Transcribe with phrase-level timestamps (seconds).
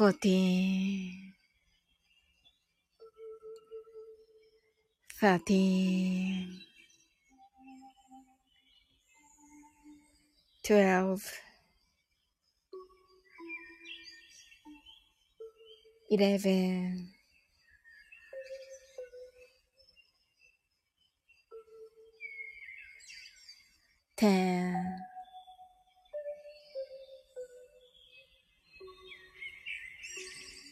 [0.00, 1.34] Fourteen,
[5.20, 6.60] thirteen,
[10.62, 11.22] twelve,
[16.10, 17.10] eleven,
[24.16, 25.09] ten.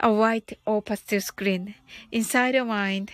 [0.00, 1.74] a white or pastel screen
[2.10, 3.12] inside your mind.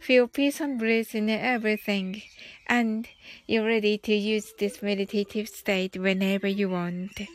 [0.00, 2.22] Feel peace and bliss in everything,
[2.68, 3.08] and
[3.46, 7.26] you're ready to use this meditative state whenever you want.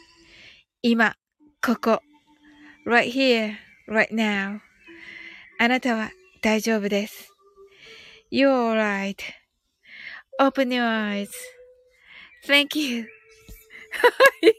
[0.82, 1.16] 今、
[1.62, 2.02] ここ、
[2.86, 3.56] right here,
[3.88, 4.62] right now.
[5.58, 7.32] あなたは大丈夫です。
[8.32, 9.18] You're alright.
[10.40, 11.30] Open your eyes.
[12.46, 13.08] Thank you.
[13.92, 14.10] は
[14.48, 14.54] い。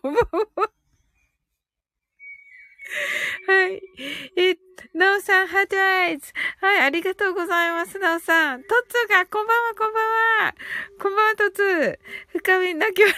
[0.00, 0.24] こんばん
[0.56, 0.75] は。
[3.47, 3.81] はい。
[4.35, 4.57] え、
[4.93, 6.31] なおさん、ハートアイズ。
[6.61, 8.63] はい、ありがとうございます、なおさん。
[8.63, 10.55] トッツーが、こんばんは、こんばんは。
[10.99, 11.99] こんばんは、トッツー。
[12.39, 13.17] 深み泣き笑い。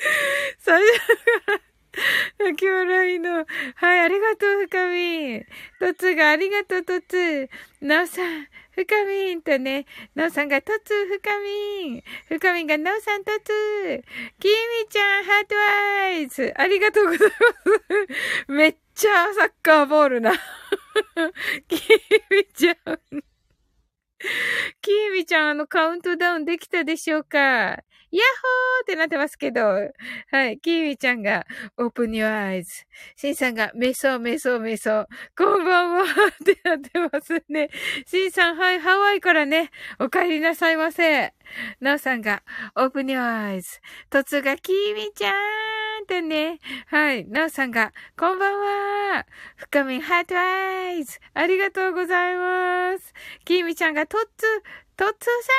[0.58, 3.46] 最初から泣き笑いの。
[3.74, 5.44] はい、ありがとう、深み。
[5.78, 7.48] とつがありがとう、とつ。
[7.80, 8.46] なおさん、
[8.80, 9.84] ふかみんとね。
[10.14, 12.02] なおさんがとつ、深みん。
[12.28, 14.02] ふかみんがなおさんとつ。
[14.38, 15.54] きみちゃん、ハート
[16.06, 16.54] アイズ。
[16.56, 17.34] ありがとうございま
[18.46, 18.52] す。
[18.52, 20.32] めっちゃサッカーボールな。
[21.68, 21.74] き
[22.30, 22.76] みちゃん。
[24.80, 27.82] きみちゃん、あのカウントダウンできたでしょうか？
[28.18, 29.90] ーってなってますけど。
[30.30, 30.58] はい。
[30.58, 31.46] キーミちゃんが、
[31.78, 32.66] open your eyes。
[33.16, 35.06] シンさんが、メソメソメソ。
[35.36, 36.06] こんばんは っ
[36.44, 37.70] てなってますね。
[38.06, 41.32] シンさん、はい、ハワイからね、お帰りなさいませ。
[41.80, 42.42] ナオさんが、
[42.74, 43.80] open your eyes。
[44.08, 45.32] トツが、キーミちゃ
[46.00, 46.58] んとね。
[46.86, 47.26] はい。
[47.26, 48.60] ナオさんが、こんばん
[49.14, 49.26] は。
[49.56, 51.18] 深み heart eyes。
[51.34, 53.12] ありがとうございます。
[53.44, 54.62] キーミちゃんが、トッツ、
[54.96, 55.52] トッツーさ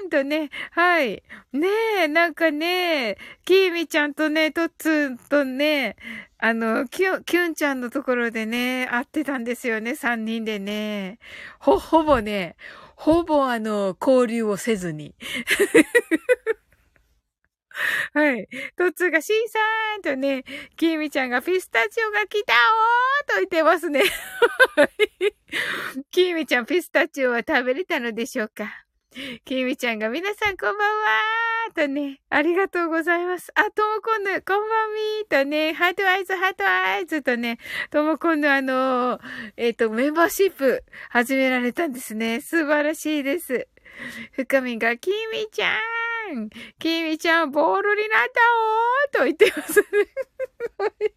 [0.00, 1.22] んとね、はい。
[1.52, 1.68] ね
[2.04, 5.96] え、なんかね、キーミちゃんとね、トッツーとね、
[6.38, 11.18] あの、キュン、キュンちゃんのところでね、会ってたんですよね、三人でね。
[11.58, 12.56] ほ、ほぼね、
[12.96, 15.14] ほぼあの、交流をせずに。
[18.12, 18.48] はい。
[18.76, 19.58] トツがシーさ
[19.98, 20.44] んとね、
[20.76, 24.02] キーミちゃんがピスタチオが来たおーと言ってますね。
[26.10, 28.89] キーミちゃんピスタチオは食べれたのでしょうか？
[29.44, 33.50] キーミちゃんが皆さんこんばんはーとね、ありがとうございます。
[33.54, 37.58] あ、ともこんぬ、こんばんみーとね、ハートアイズ、ハートアイズとね、
[37.90, 39.20] ともこんぬあのー、
[39.56, 42.40] えっ、ー、と、メンバーシップ始められたんですね。
[42.40, 43.66] 素晴らしいです。
[44.32, 45.74] 深みが、キーミちゃ
[46.32, 46.48] ん
[46.78, 48.20] キーミちゃん、ボールになっ
[49.12, 51.14] たおーと言ってますね。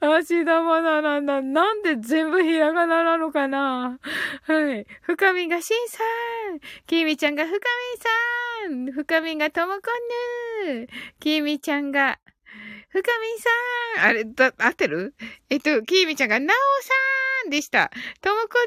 [0.00, 3.98] 足玉ならな、なんで全部ひらがななのかな
[4.42, 4.86] はい。
[5.02, 6.02] 深みがしんさ
[6.54, 6.60] ん。
[6.86, 7.60] きみちゃんが深み
[7.98, 8.92] さん。
[8.92, 9.80] 深みがともこ
[10.64, 10.88] んぬ。
[11.20, 12.18] きみちゃんが、
[12.88, 13.04] 深み
[13.98, 14.08] さん。
[14.08, 15.14] あれ、だ、合ってる？
[15.50, 17.90] えっと、きみちゃんがなおさんでした。
[18.22, 18.58] ともこ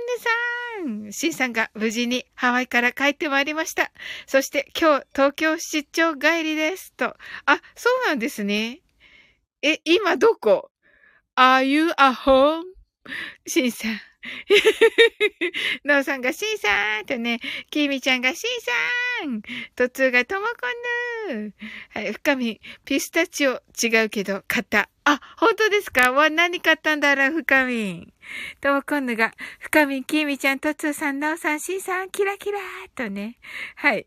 [0.86, 1.12] んぬさん。
[1.12, 3.92] しんさんが無事にハワイから帰ってまいりました。
[4.28, 6.94] そして今日東京出張帰りです。
[6.94, 7.16] と。
[7.46, 8.82] あ、そうなんですね。
[9.62, 10.72] え、今どこ
[11.36, 12.64] ?Are you a home?
[13.46, 14.00] シンさん。
[15.86, 17.40] ノーさんがシンさんとね、
[17.70, 19.42] キミちゃんがシンさん
[19.76, 20.54] トツーがともこ
[21.30, 21.54] ぬ
[21.90, 24.90] はい、深み、ピスタチオ違うけど、買った。
[25.06, 26.12] あ、本当ですか？
[26.12, 28.14] わ、何買ったんだろう、深みん。
[28.62, 32.62] ともこんぬが、深み、キミちゃん、トツーさん、ノーさん、シンさん、キラキラー
[32.96, 33.40] とね。
[33.76, 34.06] はい。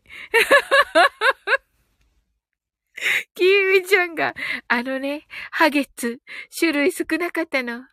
[3.35, 4.33] キーミちゃんが、
[4.67, 6.21] あのね、ハゲッツ、
[6.57, 7.85] 種類少なかったの。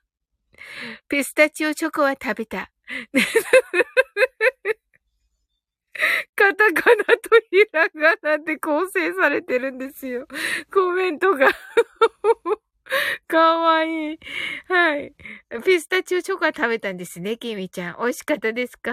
[1.09, 2.71] ピスタチオチョコは食べた。
[6.35, 7.15] カタカナと
[7.51, 10.27] ひらがなで構成されてるんですよ。
[10.73, 11.51] コメントが。
[13.29, 14.19] かわいい。
[14.69, 15.13] はい。
[15.65, 17.97] ピスタチオチョコは食べたんですね、きみちゃん。
[17.99, 18.93] 美味しかったですか？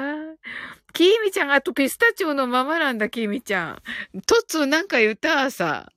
[0.93, 3.81] きみちゃん、あとピスタチオのままなんだ、きみちゃん。
[4.25, 5.91] トツなんか言った朝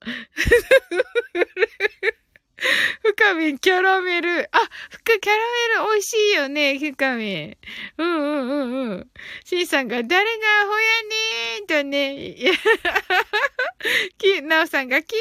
[2.61, 2.69] さ。
[3.03, 4.49] 深みん、キャラメル。
[4.53, 4.59] あ、
[4.91, 5.39] ふかキャラ
[5.79, 7.57] メル美味しいよね、深みん。
[7.99, 9.11] うんうんうんうん。
[9.45, 10.25] シンさんが、誰が
[10.67, 12.37] ほやねーとね、
[14.19, 15.19] き、なおさんが、きみ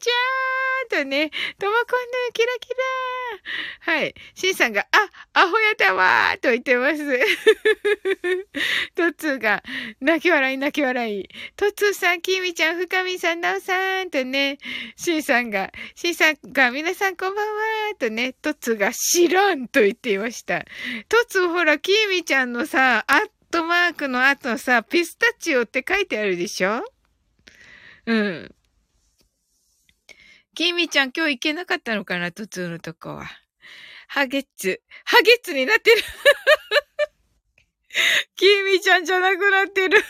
[0.00, 4.14] ちゃーとね、ともこんぬ、キラキラはい。
[4.34, 6.96] シンさんが、あ、アホやたわーと言ってます。
[8.94, 9.62] トッツーが、
[10.00, 11.28] 泣き笑い泣き笑い。
[11.56, 14.58] トッツーさん、きみちゃん、深みんさん、なおさんとね、
[14.96, 17.52] シンさんが、シンさんが、皆さんこんばんは
[17.98, 20.64] とね、トツが知らんと言っていました。
[21.08, 26.84] トツほら、きみちゃんのさ、アットマークの後のさ、ピスタチオって書いてあるでしょ？
[28.06, 28.54] うん。
[30.54, 33.26] きみちゃん今日行けなかったのかな、トツのとこは。
[34.08, 34.82] ハゲッツ。
[35.04, 35.96] ハゲッツになってる。
[38.36, 40.02] きみちゃんじゃなくなってる。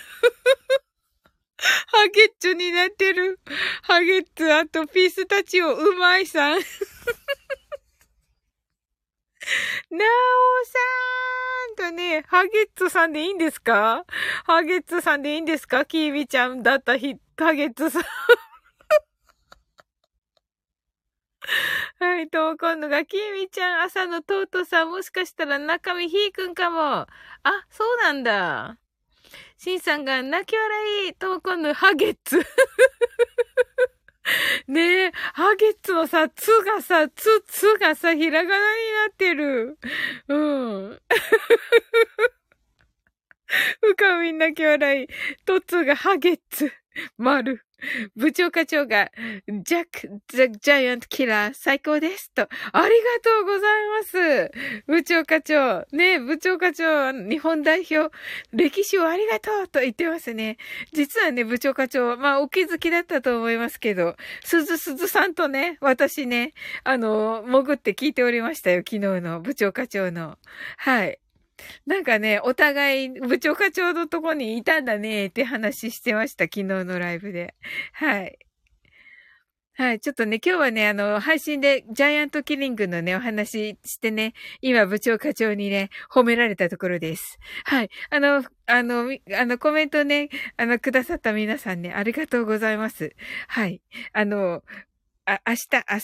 [1.87, 3.39] ハゲッチョになってる。
[3.83, 6.61] ハゲッツ、あとピスタチオ、うまいさん。
[9.91, 10.79] なおさ
[11.89, 14.05] んとね、ハゲッツさんでいいんですか？
[14.45, 15.85] ハゲッツさんでいいんですか？
[15.85, 18.03] キービちゃんだったひ、ハゲッツさん。
[21.99, 26.79] はい、と、今度が、きみちゃん、朝のトートさん、もしかしたら中身ひーくんかも。
[26.91, 27.09] あ、
[27.71, 28.79] そうなんだ。
[29.63, 32.37] シンさんが、泣き笑い、と、今度、ハゲッツ。
[34.67, 39.79] ねえ、ハゲッツのさ、つがさ、つ、つがさ、ひらがなになってる。
[40.27, 40.91] うん。
[43.83, 45.09] うかみん泣き笑い。
[45.45, 46.73] とつがハゲッツ。
[47.19, 47.65] 丸。
[48.17, 49.11] 部長課長が、
[49.65, 52.31] ジャック、ザ・ジャイアント・キラー、最高です。
[52.33, 52.47] と、あ
[52.89, 54.51] りがとうございます。
[54.87, 58.15] 部長課長、ね、部長課長、日本代表、
[58.53, 60.59] 歴史をありがとうと言ってますね。
[60.93, 66.53] 実はね、部長課長、まあ、お気づきだったと思いますけど、鈴鈴さんとね、私ね、
[66.85, 70.39] あの、潜って聞いておりましたよ、昨日の部長課長の。
[70.77, 71.22] はい。
[71.87, 77.55] なんかね、お互い部長課長のとこにいたんだねって話してました、昨日のライブで。
[77.93, 78.39] はい。
[79.75, 80.01] はい。
[80.01, 87.39] ちょっとね、今日はね、あの、配信でジャイアントキリングのね、お話してね、今部長課長にね、褒められたところです。
[87.65, 87.91] はい。
[88.11, 90.29] あの、あの、あの、コメントね、
[90.59, 93.15] あの、くださった皆さんね、ありがとうございます。
[93.49, 93.81] はい。
[94.13, 94.63] あの、
[95.25, 95.99] あ、明日、明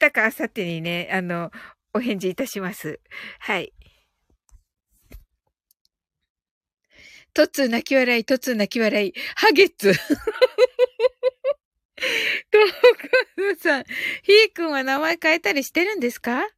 [0.00, 1.50] 日か明後日にね、あの、
[1.92, 3.00] お返事いたします。
[3.40, 3.74] はい。
[7.36, 9.92] とつ泣き笑い、とつ泣き笑い、ハゲッツ。
[12.50, 12.78] トモコ
[13.42, 13.84] ンヌさん、
[14.22, 16.48] ヒー君は名前変えたりしてるんですか？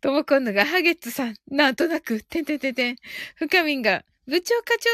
[0.00, 2.96] トモコンヌがハゲッツさん、なんとなく、てんてんてんてん。
[3.34, 4.90] 深みんが、部長課長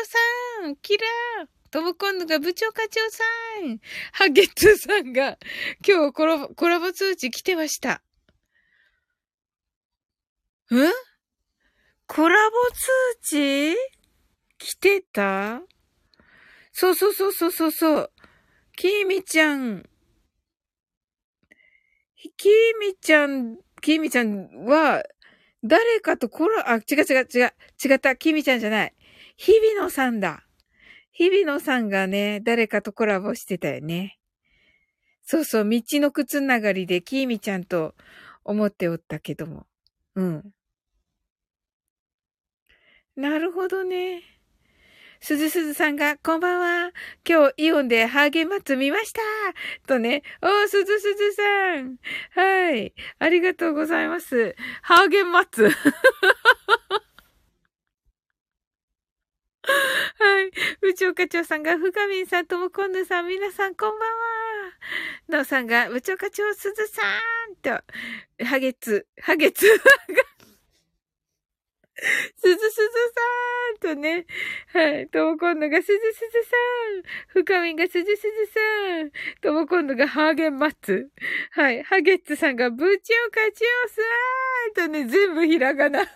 [0.62, 1.48] さん、キラー。
[1.70, 3.22] トモコンヌが部長課長さ
[3.66, 3.78] ん。
[4.12, 5.36] ハゲッツさんが、
[5.86, 8.02] 今日コラボ、コラボ通知来てました。
[10.70, 10.90] ん
[12.06, 13.95] コラボ通知？
[14.58, 15.62] 来てた？
[16.72, 18.12] そうそうそうそうそうそう。
[18.76, 19.84] きーみちゃん。
[22.36, 25.02] きーみちゃん、きーみちゃんは、
[25.62, 27.52] 誰かとコラ、あ、違う違う違う、
[27.84, 28.94] 違った、きーみちゃんじゃない。
[29.36, 30.46] 日比野さんだ。
[31.12, 34.18] 日比野さんがね、誰かとコラボしてたよね。
[35.22, 37.94] そうそう、道の靴ながりできーみちゃんと
[38.44, 39.66] 思っておったけども。
[40.14, 40.50] うん。
[43.14, 44.22] なるほどね。
[45.20, 46.92] すずすずさんが、こんばんは。
[47.28, 49.20] 今日、イオンでハーゲンマッツ見ました
[49.86, 50.22] とね。
[50.42, 51.42] おー、すずすずさ
[51.80, 51.96] ん。
[52.32, 52.94] はい。
[53.18, 54.54] ありがとうございます。
[54.82, 55.70] ハーゲンマッツ。
[59.68, 60.50] はい。
[60.80, 64.06] 部長課長さんが、ふがみんさんともこんぬさん、皆さんこんばんは。
[65.28, 67.02] のうさんが、部長課長すずさ
[67.50, 67.82] んと、
[68.44, 69.66] ハゲツ、ハゲツ、
[72.36, 74.26] すずすずさーんとね、
[74.72, 76.98] はい、ともこんのがすずすずさー
[77.40, 79.10] ん、深みんがすずすずさーん、
[79.40, 81.10] ともこんのがハーゲンマッツ、
[81.52, 84.02] はい、ハゲッツさんが部長課長さ
[84.84, 86.04] んとね、全部ひらがな。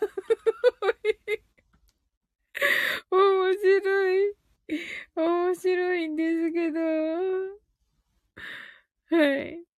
[3.10, 4.34] 面白い。
[5.16, 6.80] 面白いんですけど。
[9.10, 9.69] はい。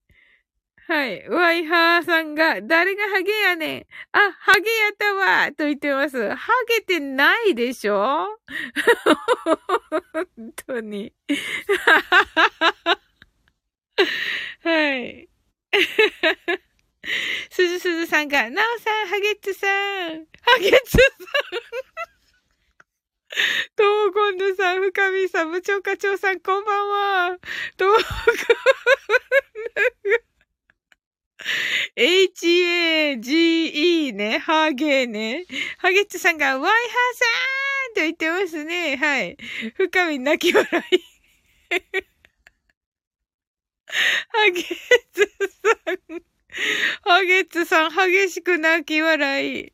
[0.91, 1.23] はい。
[1.29, 3.87] ワイハーさんが、誰がハゲやねん。
[4.11, 6.35] あ、ハゲやったわと言ってます。
[6.35, 8.27] ハゲてないでしょ？
[10.11, 10.27] 本
[10.67, 11.13] 当に。
[14.63, 15.29] はい。
[17.49, 19.69] すずすずさんが、なおさん、ハゲッツさん。
[20.41, 21.01] ハゲッツさん。
[23.77, 26.89] ともこんぬさん、深みさん、部長課長さん、こんばん
[27.31, 27.39] は。
[27.77, 28.03] ともこん
[31.95, 33.23] H-A-G-E
[34.13, 34.37] ね。
[34.39, 35.45] ハゲーね。
[35.77, 37.25] ハゲッチさんが、ワイハーさ
[37.91, 38.95] んと言ってますね。
[38.95, 39.37] はい。
[39.75, 40.71] 深み泣き笑い。
[44.29, 44.63] ハゲッ
[45.13, 45.27] ツ
[45.63, 46.21] さん。
[47.03, 49.71] ハゲッツさん、激しく泣き笑い。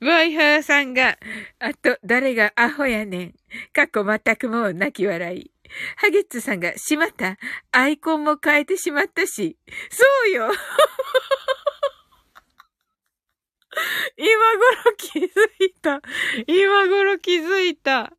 [0.00, 1.18] ワイハーさんが、
[1.58, 3.34] あと、誰がアホやねん。
[3.72, 5.50] 過去全くもう泣き笑い。
[5.96, 7.36] ハゲッツさんが、しまった。
[7.72, 9.56] アイコンも変えてしまったし。
[9.90, 10.50] そうよ
[14.16, 14.28] 今
[14.84, 15.24] 頃気づ
[15.64, 16.02] いた。
[16.46, 18.12] 今頃気づいた。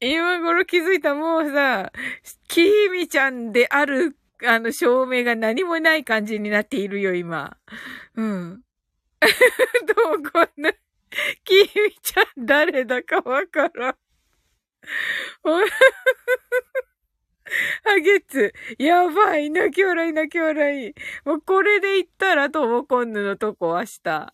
[0.00, 1.14] 今頃気づいた。
[1.14, 1.92] もうさ、
[2.48, 7.56] キーミちゃんである、あの、証明が何もない感じになっているよ、今。
[8.16, 8.62] うん。
[9.86, 10.72] どうこんな、
[11.44, 13.96] キーミちゃん誰だかわからん。
[17.84, 18.52] ハゲツ。
[18.78, 19.50] やばい。
[19.50, 20.94] 泣き笑い、泣き笑い。
[21.24, 24.00] もうこれで言ったらともこんぬのとこ明日。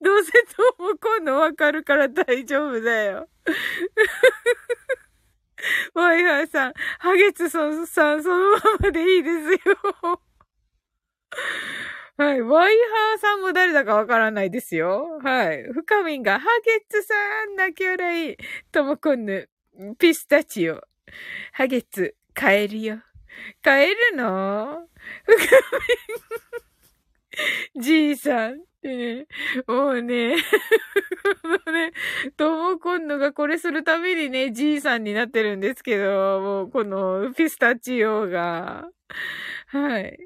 [0.00, 3.28] どうせともこんぬわかるから大丈夫だよ。
[5.94, 10.20] ワイハーさん、ハゲツソンさん、そのままでいいですよ。
[12.18, 12.42] はい。
[12.42, 15.20] ワイハーさんも誰だかわからないですよ。
[15.22, 15.62] はい。
[15.72, 17.14] 深みんが、ハゲッツさ
[17.48, 18.36] ん、泣き笑い。
[18.72, 19.48] ともこんぬ、
[19.98, 20.82] ピスタチオ。
[21.52, 22.98] ハゲッツ、帰るよ。
[23.62, 24.88] 帰るの？
[25.24, 25.36] 深
[27.76, 29.26] みん、じいさん、でね、
[29.68, 31.92] もうね、このね、
[32.36, 38.88] トモコンヌがこれするためにね、じいさんになってるんですけど、もうこのピスタチオが、
[39.68, 40.18] はい。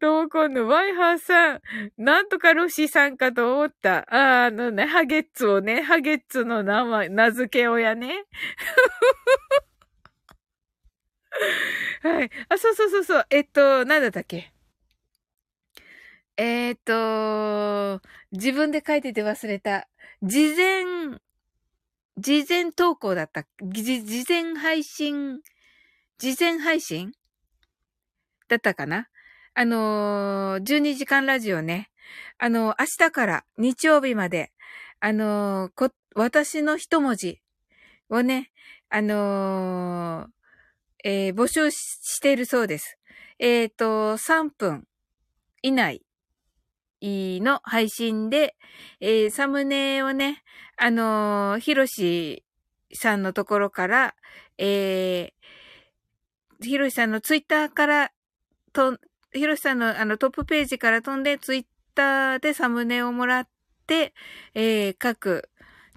[0.00, 1.60] トモコンヌ、ワイハーさん、
[1.96, 3.98] なんとかロシさんかと思った。
[4.12, 8.24] ああのね、ハゲッツをね、ハゲッツの名前、名付け親ね。
[12.02, 12.30] はい。
[12.48, 13.26] あ、そうそうそうそう。
[13.30, 14.52] えっと、なんだったっけ？
[16.36, 19.88] えー、っと、自分で書いてて忘れた。
[20.22, 20.84] 事前、
[22.16, 23.46] 事前投稿だった。
[23.62, 25.42] 事前配信、
[26.18, 27.12] 事前配信？
[28.50, 29.06] だったかな？
[29.54, 31.88] あのー、12時間ラジオね。
[32.38, 34.50] あのー、明日から日曜日まで、
[34.98, 37.40] あのー、こ、私の一文字
[38.08, 38.50] をね、
[38.88, 40.28] あのー、
[41.04, 42.98] えー、募集しているそうです。
[43.38, 44.84] えっ、ー、と、3分
[45.62, 46.02] 以内
[47.00, 48.56] の配信で、
[48.98, 50.42] えー、サムネをね、
[50.76, 52.44] あのー、ヒロシ
[52.92, 54.16] さんのところから、
[54.58, 58.10] えー、ヒロシさんのツイッターから
[58.72, 58.98] と、
[59.32, 63.48] ヒロシさんのあのトップページから飛んでツイッターでサムネをもらっ
[63.86, 64.14] て、
[64.54, 65.48] えー、書く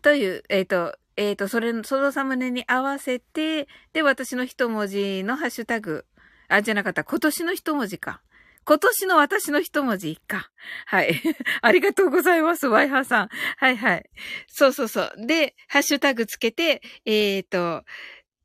[0.02, 6.06] という、えっ、ー、と、えっ、ー、と、それ、そのサムネに合わせて、で、私の一文字のハッシュタグ、
[6.48, 8.22] あ、じゃなかった、今年の一文字か。
[8.66, 10.50] 今年の私の一文字か。
[10.86, 11.22] はい。
[11.62, 13.30] ありがとうございます、ワイハーさん。
[13.58, 14.10] はいはい。
[14.48, 15.14] そうそうそう。
[15.18, 17.84] で、ハッシュタグつけて、えっ、ー、と、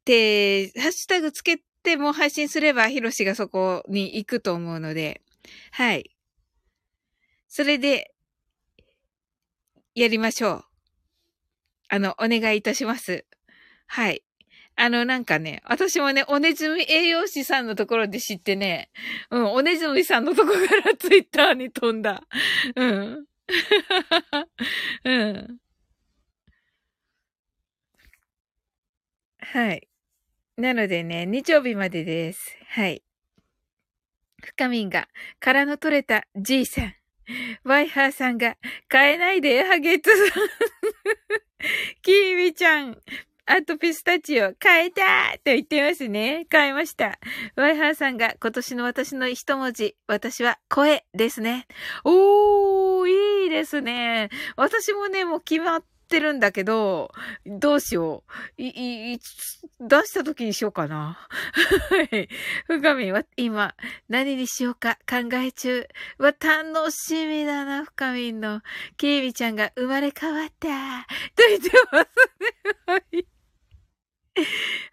[0.04, 5.22] で、ハッシュタグつけてても配信すれば、ヒロシがそこに行くと思うので、
[5.70, 6.14] はい。
[7.48, 8.12] それで、
[9.94, 10.64] やりましょう。
[11.88, 13.24] あの、お願いいたします。
[13.86, 14.22] はい。
[14.76, 18.90] あの、なんかね、私もね、おねずみ栄養士さんのところで知ってね、
[19.30, 22.22] うん、おねずみさんのところから ツイッターに飛んだ。
[22.76, 23.26] うん。
[25.04, 25.58] うん。
[29.40, 29.88] はい。
[30.58, 32.58] なのでね、日曜日までです。
[32.70, 33.04] はい。
[34.42, 35.06] 深みんが、
[35.38, 36.94] 殻の取れたじいさん。
[37.62, 38.56] ワイハーさんが、
[38.88, 40.48] 買えないで、ハゲツさん。
[42.02, 42.98] キーミちゃん。
[43.46, 45.02] あとピスタチオ、買えた
[45.36, 46.44] と言ってますね。
[46.50, 47.20] 買いました。
[47.54, 51.68] ワイハーさんが今年の私の一文字、私は声ですね。
[52.02, 54.28] おー、いいですね。
[54.56, 57.12] 私もね、もう決まっってるんだけど、
[57.44, 58.24] どうしよ
[58.58, 58.62] う。
[58.62, 59.18] い、い、
[59.78, 61.28] 出した時にしようかな。
[62.66, 63.74] ふがみんは今、
[64.08, 65.86] 何にしようか考え中。
[66.16, 68.62] わ、楽しみだな、ふかみんの。
[68.96, 70.68] ケイミちゃんが生まれ変わった。
[71.36, 72.08] と言ってます？
[72.40, 72.56] ね。
[72.86, 73.26] はい。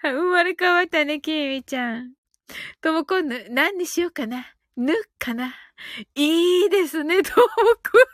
[0.01, 2.13] 生まれ変わったね、ケイミちゃん。
[2.82, 4.45] ともこぬ、何にしようかな。
[4.75, 5.56] ぬかな
[6.15, 7.51] いいですね、ともこ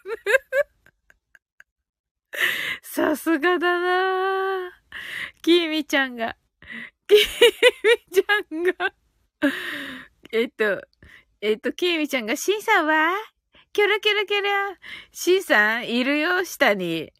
[0.05, 0.70] ぬ。
[2.81, 4.71] さすがだなぁ。
[5.41, 6.35] きみちゃんが、
[7.07, 7.19] きみ
[8.11, 8.93] ちゃんが、
[10.31, 10.81] えっと、
[11.41, 13.13] えっと、きみちゃんが、しんさんは？
[13.73, 14.47] キョロキョロキョロ。
[15.11, 17.11] しんさん、いるよ、下に。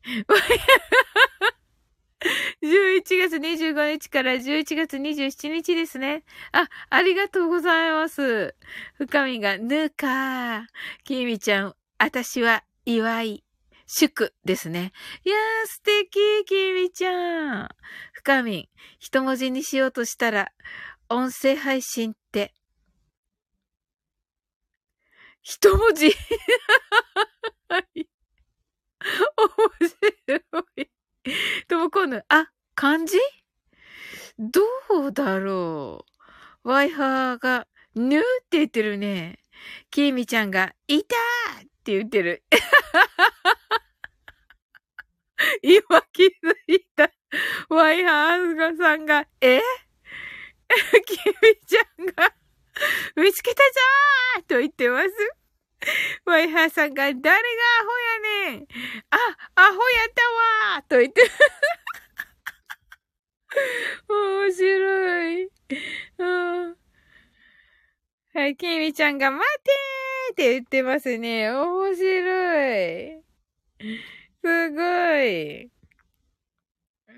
[2.61, 6.23] 11月25日から11月27日ですね。
[6.51, 8.55] あ、ありがとうございます。
[8.95, 10.67] 深みが、ぬか
[11.03, 13.43] きみちゃん、あたしは、祝い。
[13.93, 14.93] 祝ですね。
[15.25, 17.69] いやー、素敵、きみちゃん。
[18.13, 20.53] 深みん、一文字にしようとしたら、
[21.09, 22.53] 音声配信って、
[25.41, 26.09] 一文字
[27.67, 27.83] はい。
[27.97, 28.07] 面
[30.23, 30.87] 白い。
[31.67, 33.17] ともこぬ、あ、漢字？
[34.39, 34.61] ど
[35.07, 36.05] うだろ
[36.63, 36.69] う。
[36.69, 39.39] ワイハーが、ぬーって言ってるね。
[39.89, 42.43] きみちゃんが、いたーって言ってる。
[45.63, 45.81] 今
[46.13, 46.29] 気づ
[46.67, 47.11] いた。
[47.69, 49.61] ワイハースガさんが、え？
[51.07, 51.23] キミ
[51.65, 52.35] ちゃんが、
[53.15, 55.09] 見つけたぞーと言ってます。
[56.25, 57.25] ワイハーさんが、誰がア
[57.83, 57.89] ホ
[58.45, 58.67] やねん
[59.09, 59.17] あ、
[59.55, 60.21] アホやった
[60.77, 61.23] わーと言って、
[64.07, 65.49] 面白い。
[68.33, 71.49] はい、キミちゃんが、待てーって言ってますね。
[71.51, 73.21] 面白い。
[74.41, 74.81] すご
[75.17, 75.69] い。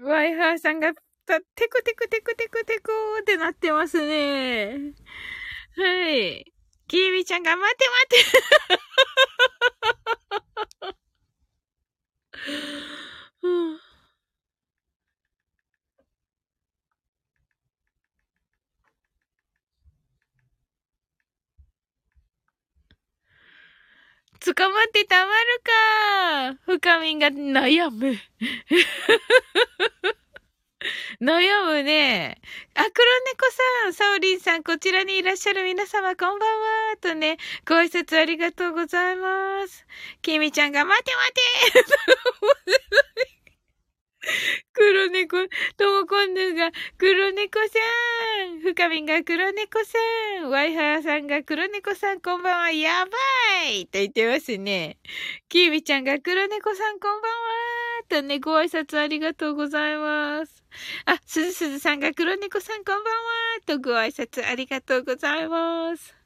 [0.01, 0.91] ワイハーさんが、
[1.27, 4.93] た、テクテクテクテクテクってなってますね。
[5.77, 6.51] はい。
[6.87, 8.07] キーミちゃんが、待て待
[8.79, 8.83] て
[24.45, 26.59] 捕まってたまるか。
[26.65, 28.13] 深みが悩む。
[31.21, 32.41] 悩むね。
[32.75, 33.49] あ、黒猫
[33.83, 36.97] さん、サオリンさん、こちらにいらっしゃる皆様、こんばんは。
[36.99, 39.85] とね、ご挨拶ありがとうございます。
[40.21, 43.29] キミちゃんが、待て待て
[44.73, 45.37] 黒猫、
[45.75, 47.65] ともこんぬが黒猫さ
[48.55, 48.61] ん。
[48.61, 49.97] 深みんが黒猫さ
[50.41, 50.49] ん。
[50.49, 52.71] ワイハーさんが黒猫さんこんばんは。
[52.71, 53.11] やば
[53.69, 54.97] いと言ってますね。
[55.49, 57.37] キーミちゃんが黒猫さんこんばんは。
[58.07, 60.63] とね、ご挨拶ありがとうございます。
[61.05, 63.11] あ、すずすずさんが黒猫さんこんばんは。
[63.65, 66.22] とご挨拶ありがとうございます。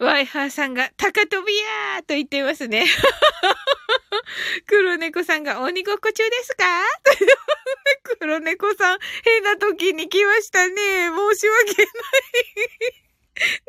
[0.00, 2.86] ワイハーさんが、高飛びやーと言ってますね。
[4.66, 6.64] 黒猫さんが、鬼ごっこ中ですか？
[8.18, 10.74] 黒猫さん、変な時に来ましたね。
[10.74, 11.86] 申し訳ない。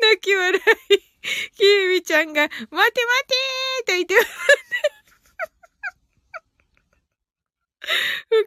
[0.00, 0.98] 泣き笑い。
[1.54, 4.36] キーミちゃんが、待て待てーと言ってますね。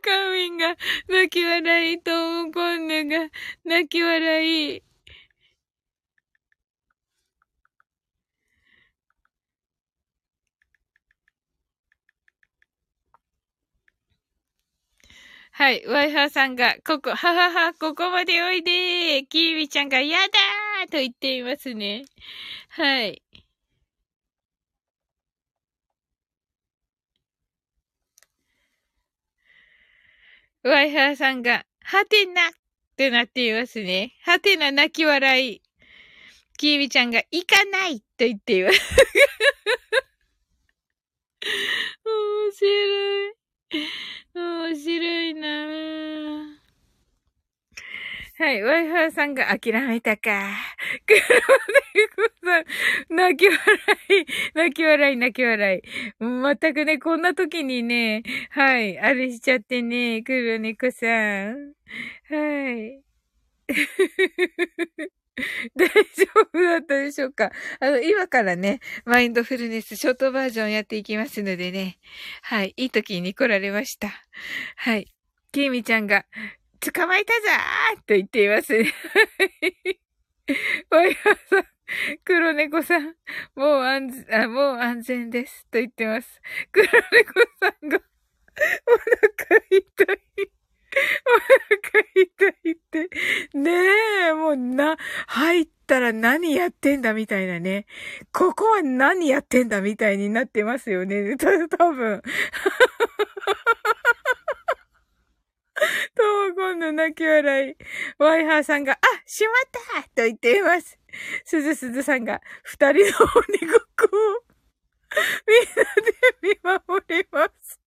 [0.01, 0.75] 深みんが、
[1.07, 2.11] 泣き笑いと、
[2.51, 3.29] コンヌが、
[3.63, 4.81] 泣き笑い。
[15.57, 15.85] はい。
[15.87, 19.25] ワイハーさんが、ここ、ははは、ここまでおいでー。
[19.25, 22.03] キーミちゃんが、やだーと言っていますね。
[22.67, 23.23] はい。
[30.63, 32.51] ワイハーさんが、はてなっ
[32.97, 34.13] てなっていますね。
[34.25, 35.61] はてな泣き笑い。
[36.57, 38.81] キーミちゃんが、行かないと言っています。
[42.03, 43.35] 面白い。
[44.35, 46.55] 面白いなぁ。
[48.37, 48.61] はい。
[48.61, 50.51] ワイファーさんが諦めたか。
[51.05, 51.19] 黒
[51.95, 53.57] 猫さん、泣き笑
[54.09, 55.81] い、泣き笑い、泣き笑い。
[56.19, 58.99] 全くね、こんな時にね、はい。
[58.99, 61.73] あれしちゃってね、黒猫さん。
[62.29, 63.01] はい。
[65.75, 65.93] 大丈
[66.53, 67.51] 夫だったでしょうか？
[67.79, 71.97] あの、今からね、マインドフルネスショートバージョンやっていきますのでね。
[72.41, 72.73] はい。
[72.77, 74.09] いい時に来られました。
[74.77, 75.13] はい。
[75.51, 76.25] キーミちゃんが、
[76.79, 78.73] 捕まえたぞーと言っています。
[80.89, 81.65] ワイハーさん、
[82.23, 83.15] 黒猫さん、
[83.55, 85.63] もう安、あ、もう安全です。
[85.71, 86.41] と言ってます。
[86.71, 88.01] 黒猫さんが、お
[89.49, 90.51] 腹痛い。
[91.27, 91.39] お
[91.89, 93.09] 腹痛いって。
[93.53, 93.71] ね
[94.29, 97.85] え、もうな、入ったら何やってんだみたいなね。
[98.31, 101.35] ここは何やってんだみたいになってますよね。
[101.37, 102.21] た多分。
[106.15, 107.75] とも今度泣き笑い。
[108.17, 109.55] ワイハーさんが、あ、しまっ
[109.95, 110.97] たと言っています。
[111.43, 113.11] すずすずさんが、二人の鬼
[113.69, 114.43] ごっこを、
[115.47, 117.79] みんなで見守ります。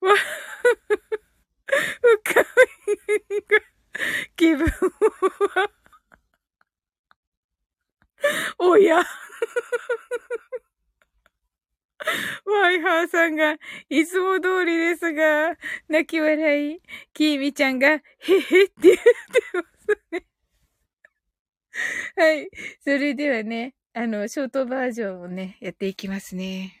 [0.00, 0.14] わ
[1.72, 2.44] わ、深
[3.30, 3.60] みが、
[4.36, 5.70] 気分は、
[8.58, 9.04] おや。
[12.44, 13.56] ワイハーさんが、
[13.88, 15.56] いつも通りですが、
[15.88, 16.80] 泣き笑い、
[17.12, 19.02] キーミちゃんが、へへって言って
[19.54, 20.26] ますね。
[22.16, 22.48] はい。
[22.82, 26.80] それではね、あの、ショートバージョンをね、やっていきますね。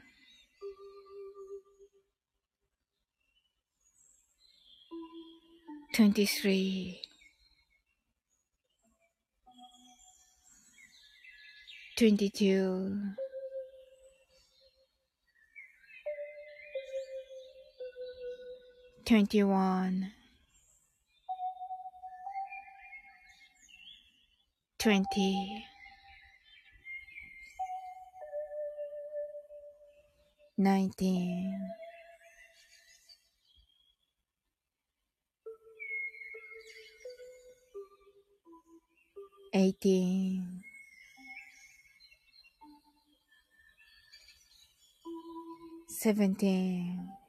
[5.93, 7.01] 23
[11.97, 13.15] 22
[19.03, 20.11] 21
[24.79, 25.65] 20
[30.57, 31.90] 19
[39.53, 40.61] 18
[45.89, 47.21] 17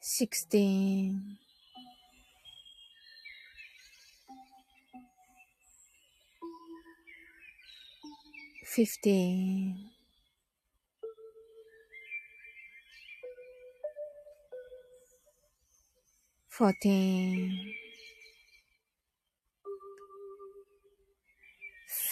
[0.00, 1.38] 16
[8.64, 9.87] 15
[16.58, 17.72] fourteen,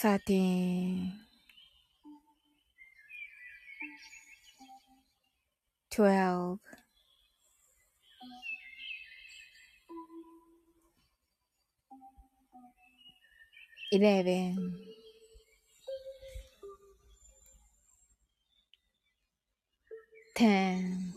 [0.01, 1.11] thirteen,
[5.91, 6.59] twelve,
[13.91, 14.79] eleven,
[20.35, 21.16] ten,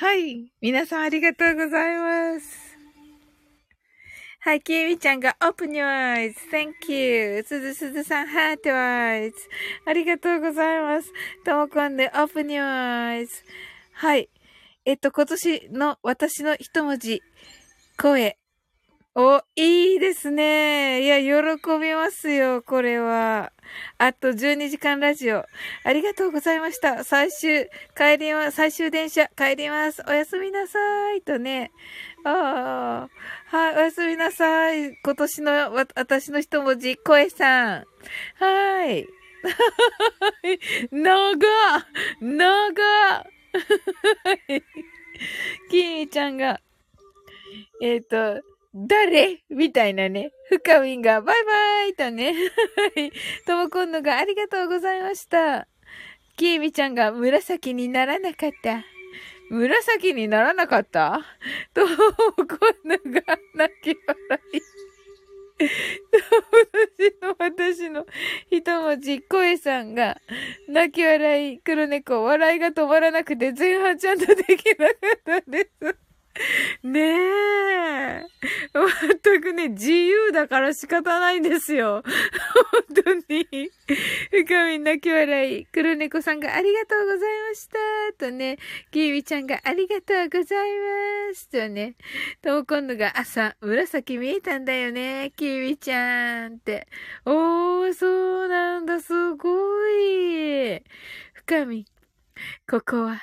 [0.00, 2.78] はい、皆さんありがとうございます。
[4.38, 7.42] はい、きみちゃんが Open your eyes.Thank you.
[7.42, 9.32] すずすずさん Heart eyes.
[9.84, 11.12] ありがとうございます。
[11.44, 13.26] ともこんで Open your eyes.
[13.94, 14.30] はい。
[14.84, 17.20] えっと、今年の私の一文字、
[18.00, 18.38] 声。
[19.20, 21.02] お、いいですね。
[21.02, 23.52] いや、喜びますよ、これは。
[23.98, 25.44] あと12時間ラジオ。
[25.82, 27.02] ありがとうございました。
[27.02, 28.56] 最終、帰ります。
[28.58, 30.04] 最終電車、帰ります。
[30.06, 30.78] おやすみなさ
[31.14, 31.22] い。
[31.22, 31.72] とね。
[32.22, 33.08] あ
[33.50, 33.56] あ。
[33.56, 34.96] はい、おやすみなさい。
[35.02, 37.84] 今年のわ、私の一文字、声さん。
[38.36, 39.04] はい。
[40.92, 41.34] 長
[42.20, 43.24] 長
[45.68, 46.60] キー ちゃんが、
[47.82, 48.40] えっ、と、
[48.86, 49.42] 誰？
[49.50, 50.30] みたいなね。
[50.50, 52.32] 深みんが、バイバイとね。
[52.34, 53.12] はい。
[53.44, 55.66] ともこんのがありがとうございました。
[56.36, 58.84] キーミちゃんが紫にならなかった。
[59.50, 61.20] 紫にならなかった？
[61.74, 62.02] ともこ
[62.44, 64.60] んのが泣き笑い。
[65.58, 68.06] 私の私の
[68.48, 70.20] 一文字、声さんが、
[70.68, 74.94] 泣き笑い、黒猫、笑いが止まらなくて前半ちゃんとできなか
[75.40, 76.07] ったです。
[76.82, 78.24] ねえ。
[79.22, 82.02] 全くね、自由だから仕方ないんですよ。
[82.94, 83.70] 本当に。
[84.30, 85.66] 深み泣き笑い。
[85.66, 87.78] 黒猫さんがありがとうございました。
[88.18, 88.58] とね、
[88.90, 90.70] キービちゃんがありがとうござい
[91.28, 91.48] ます。
[91.48, 91.96] とね、
[92.42, 96.86] とも今度が朝、紫見えたんだよね、キービちゃんって。
[97.24, 100.82] おー、そうなんだ、すごい。
[101.34, 101.86] 深み、
[102.68, 103.22] ここは、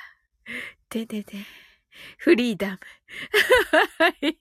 [0.88, 1.65] ててて。
[2.18, 2.78] フリーダム。
[3.98, 4.38] はい。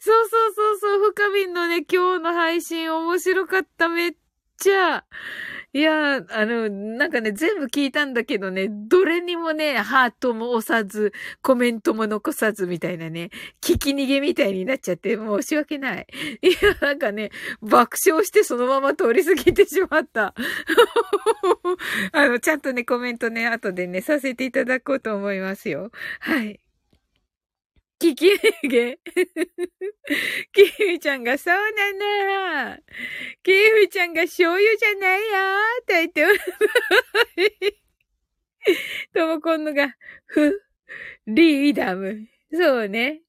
[0.00, 4.16] そうそうそうそう、深みんのね、今日の配信面白かった、めっ
[4.58, 5.04] ちゃ。
[5.74, 16.06] いや、あの、なんかね、全部聞いたんだけどね、どれにもね、ハートも押さず、コメントも残さずみたいなね、聞き逃げみたいになっちゃって、申し訳ない。
[16.40, 20.34] いや、なんかね、爆笑してそのまま通り過ぎてしまった。
[22.12, 25.90] あの、ちゃんとね、コメントね、後でね、させていただこうと思いますよ。
[26.20, 26.60] はい。
[28.00, 28.98] 聞き上げ。
[30.52, 32.78] キミちゃんが、そうなの。
[33.42, 35.26] キミちゃんが醤油じゃないよ。
[35.86, 36.26] と言って、
[39.12, 40.62] ともこんのが、ふ、
[41.26, 42.28] リーダム。
[42.56, 43.20] そうね。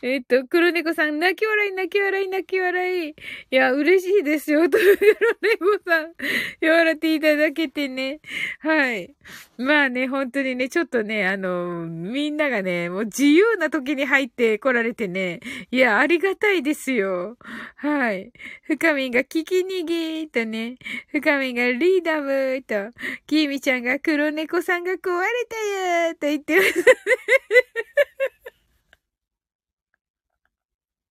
[0.00, 3.10] えっと、黒猫さん、泣き笑い、泣き笑い、泣き笑い。
[3.10, 3.14] い
[3.50, 4.70] や、嬉しいですよ。
[4.70, 6.12] 黒猫さん。
[6.62, 8.20] 笑っていただけてね。
[8.60, 9.12] はい。
[9.58, 15.40] まあね、本当にね、ちょっとね、あの、みんながね、もう自由な時に入って来られてね。
[15.72, 17.38] いや、ありがたいですよ。
[17.74, 18.32] はい。
[18.62, 20.76] 深みが聞きにぎーとね。
[21.10, 22.96] 深みがリーダムーと。
[23.26, 25.56] きみちゃんが黒猫さんが壊れた
[26.06, 26.84] よーと言ってますね。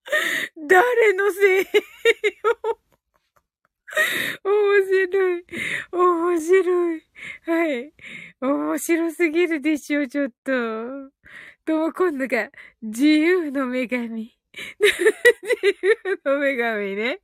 [0.67, 1.69] 誰のせいよ。
[4.43, 5.45] 面白い。
[5.91, 7.04] 面白い。
[7.45, 7.93] はい。
[8.41, 10.52] 面白すぎるでしょ、ちょっと。
[11.65, 12.50] とも今度が、
[12.82, 14.36] 自由の女神。
[14.80, 14.98] 自
[15.82, 17.19] 由の女神ね。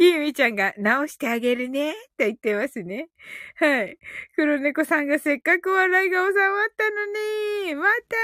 [0.00, 3.10] きみちゃんが直してあげるね、と言ってますね。
[3.56, 3.98] はい。
[4.34, 6.32] 黒猫さんがせっかく笑いが収まっ
[6.74, 8.16] たのに、また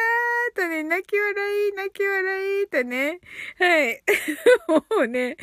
[0.55, 3.21] ーとね、泣き笑い、泣き笑い、とね。
[3.59, 4.03] はい。
[4.97, 5.37] もうね、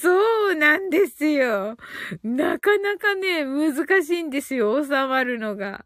[0.00, 1.76] そうなんですよ。
[2.22, 5.84] なかなかね、難しいんですよ、収まるのが。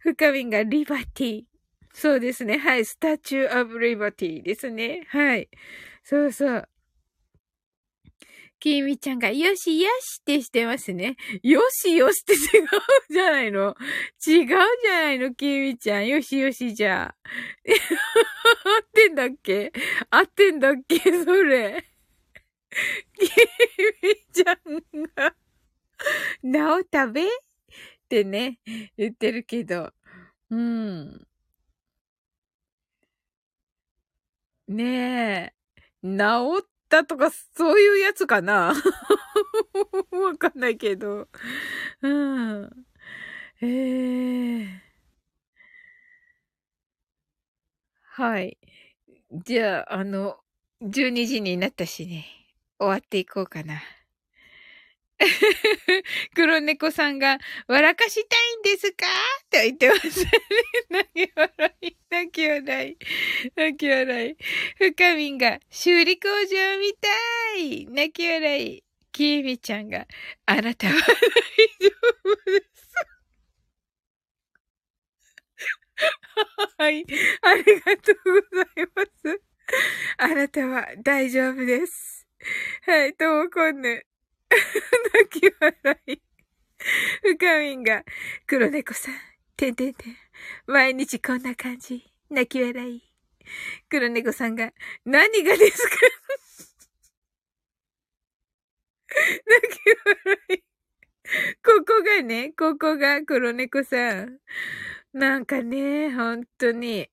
[0.00, 1.44] 深みがリバティ。
[1.94, 2.58] そうですね。
[2.58, 2.84] はい。
[2.84, 5.06] スタチューオブリバティですね。
[5.08, 5.48] はい。
[6.02, 6.68] そうそう。
[8.64, 11.18] きみちゃんが、よしよしってしてますね。
[11.42, 12.68] よしよしって違う
[13.10, 13.76] じゃないの
[14.26, 14.56] 違うじゃ
[15.02, 16.06] ないのきみちゃん。
[16.06, 17.14] よしよしじゃ。
[17.62, 17.74] 合
[18.82, 19.70] ってんだっけ？
[20.08, 20.98] 合ってんだっけ？
[20.98, 21.10] そ
[21.42, 21.84] れ。
[23.18, 23.22] き
[24.02, 24.56] みちゃん
[25.14, 25.34] が、
[26.42, 27.24] なお食べ？
[27.26, 27.26] っ
[28.08, 28.60] てね、
[28.96, 29.92] 言ってるけど。
[30.48, 31.26] うん。
[34.68, 35.54] ねえ。
[36.02, 36.66] 治っ
[37.00, 38.74] ったとか、そういうやつかな？
[40.12, 41.28] わかんないけど。
[42.02, 42.86] うん。
[43.60, 44.68] ええー、
[48.02, 48.58] はい。
[49.32, 50.38] じゃあ、あの、
[50.82, 52.26] 12時になったしね。
[52.78, 53.80] 終わっていこうかな。
[56.34, 59.06] 黒猫さんが、笑かしたいんですか？
[59.50, 60.30] と言ってますね。
[60.90, 62.96] 泣き笑い、泣き笑い、
[63.54, 64.36] 泣き笑い。
[64.76, 67.08] 深みんが、修理工場みた
[67.56, 68.84] い泣き笑い。
[69.12, 70.06] きみちゃんが、
[70.46, 71.90] あなたは大丈
[72.24, 72.74] 夫です。
[76.78, 77.04] はい。
[77.42, 79.42] ありがとうございます。
[80.18, 82.26] あなたは大丈夫です。
[82.86, 84.04] はい、ともこんぬ。
[85.12, 86.20] 泣き笑い。
[87.22, 88.04] 深みんが、
[88.46, 89.14] 黒猫さん、
[89.56, 90.16] てんてんてん。
[90.66, 92.04] 毎日こんな感じ。
[92.30, 93.02] 泣き笑い。
[93.88, 94.72] 黒猫さんが、
[95.04, 95.96] 何がですか？
[99.46, 99.80] 泣き
[100.24, 100.64] 笑い。
[101.64, 104.40] ここがね、ここが黒猫さん。
[105.12, 107.08] なんかね、本当に。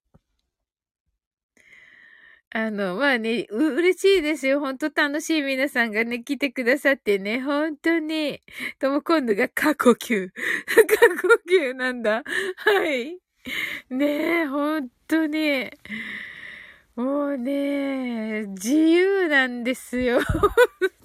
[2.54, 4.60] あの、まあね、う、嬉しいですよ。
[4.60, 8.42] ほんと楽しい皆さんがね、来てくださってね、本当に。
[8.78, 10.30] とも今度が過呼吸。
[10.68, 10.84] 過
[11.28, 12.24] 呼吸なんだ。
[12.58, 13.20] はい。
[13.90, 15.72] ねえ、本当に。
[16.96, 20.20] もうね、自由なんですよ。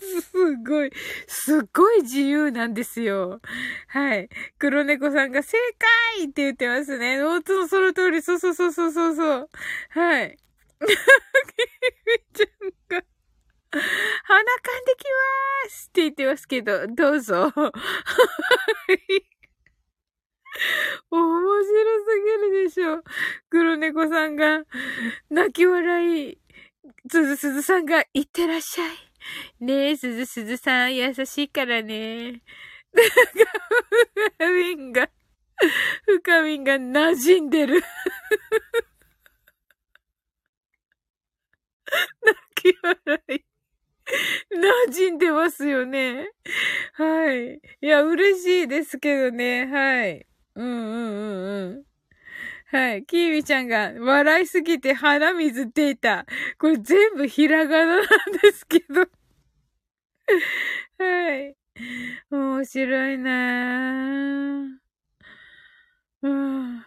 [0.00, 0.90] すごい、
[1.28, 3.40] すっごい自由なんですよ。
[3.86, 4.28] はい。
[4.58, 5.56] 黒猫さんが正
[6.16, 7.22] 解って言ってますね。
[7.22, 9.50] 本当その通り、そうそうそうそうそうそう。
[9.90, 10.36] はい。
[10.78, 10.88] き
[12.06, 13.06] みちゃんが、
[14.24, 17.50] 鼻かんできまーすって言ってますけど、どうぞ。
[17.50, 19.36] はい。
[21.10, 23.02] 面白すぎるでしょ。
[23.50, 24.64] 黒猫さんが、
[25.30, 26.38] 泣き笑い。
[27.10, 28.90] すずすずさんが、いってらっしゃい。
[29.60, 32.42] ねえ、すずすずさん、優しいからね。
[34.38, 35.10] 深みんが、
[36.06, 37.82] 深みんが馴染んでる。
[42.22, 43.44] 泣き笑い。
[44.88, 46.30] 馴染んでますよね。
[46.94, 47.54] はい。
[47.80, 49.66] いや、嬉しいですけどね。
[49.66, 50.26] はい。
[50.54, 51.84] うんうんうんうん。
[52.66, 53.04] はい。
[53.06, 56.26] キーミちゃんが笑いすぎて鼻水出た。
[56.58, 58.06] これ全部ひらがななん
[58.42, 59.08] ですけど。
[60.98, 61.56] はい。
[62.30, 64.78] 面白いなぁ。
[66.22, 66.85] うん。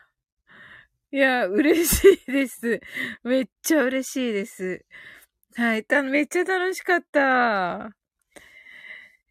[1.12, 2.80] いや、嬉しいです。
[3.24, 4.86] めっちゃ嬉しいです。
[5.56, 5.84] はい。
[5.86, 7.96] た、めっちゃ楽しかった。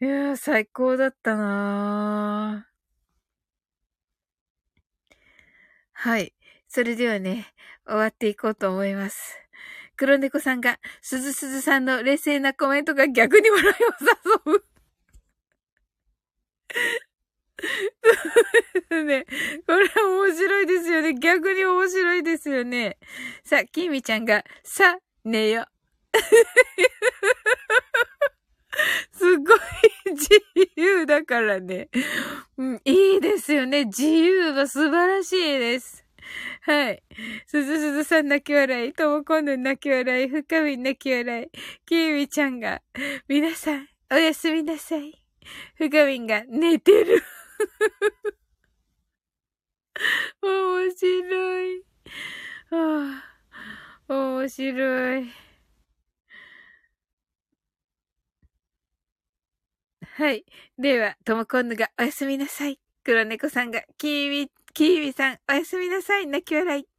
[0.01, 2.69] いや最高だったな
[5.93, 6.35] はい。
[6.69, 7.47] それではね、
[7.87, 9.37] 終わっていこうと思います。
[9.97, 13.85] 黒猫さんが、すずすずさんの冷静なコメントが逆に笑い
[14.51, 14.65] を誘う。
[17.59, 17.67] そ
[18.71, 19.27] うですね。
[19.67, 21.15] これは面白いですよね。
[21.15, 21.89] 逆に面ま
[22.39, 22.99] すよね。
[23.45, 25.67] さあ、きみちゃんが、さ、寝よ。
[29.13, 29.59] すごい
[30.13, 30.29] 自
[30.77, 31.89] 由だからね。
[32.57, 33.87] うん、いいですよね。
[33.87, 36.05] 自由は素晴らしいです。
[36.63, 37.03] はい。
[37.47, 41.49] すずすずさん泣き笑い、ともこんぬ泣き笑い、深み泣き笑い、
[41.87, 42.83] きーみちゃんが、
[43.27, 45.23] 皆さん、おやすみなさい。
[45.77, 47.23] 深みんが寝てる。
[50.43, 51.83] 面白い。
[52.71, 53.23] は
[54.09, 55.29] あ、面白い。
[60.03, 60.45] はい。
[60.79, 62.79] では、ともこんぬがおやすみなさい。
[63.05, 66.27] 黒猫さんが、キーミ、キーミさん、おやすみなさい。
[66.27, 66.98] 泣き笑い。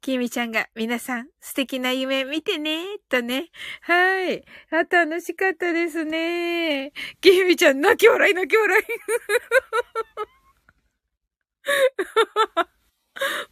[0.00, 3.50] キーミちゃんが、皆さん、素敵な夢見てね、とね。
[3.82, 4.44] はい。
[4.70, 6.92] あ、楽しかったですね。
[7.20, 8.84] キーミちゃん、泣き笑い、泣き笑い。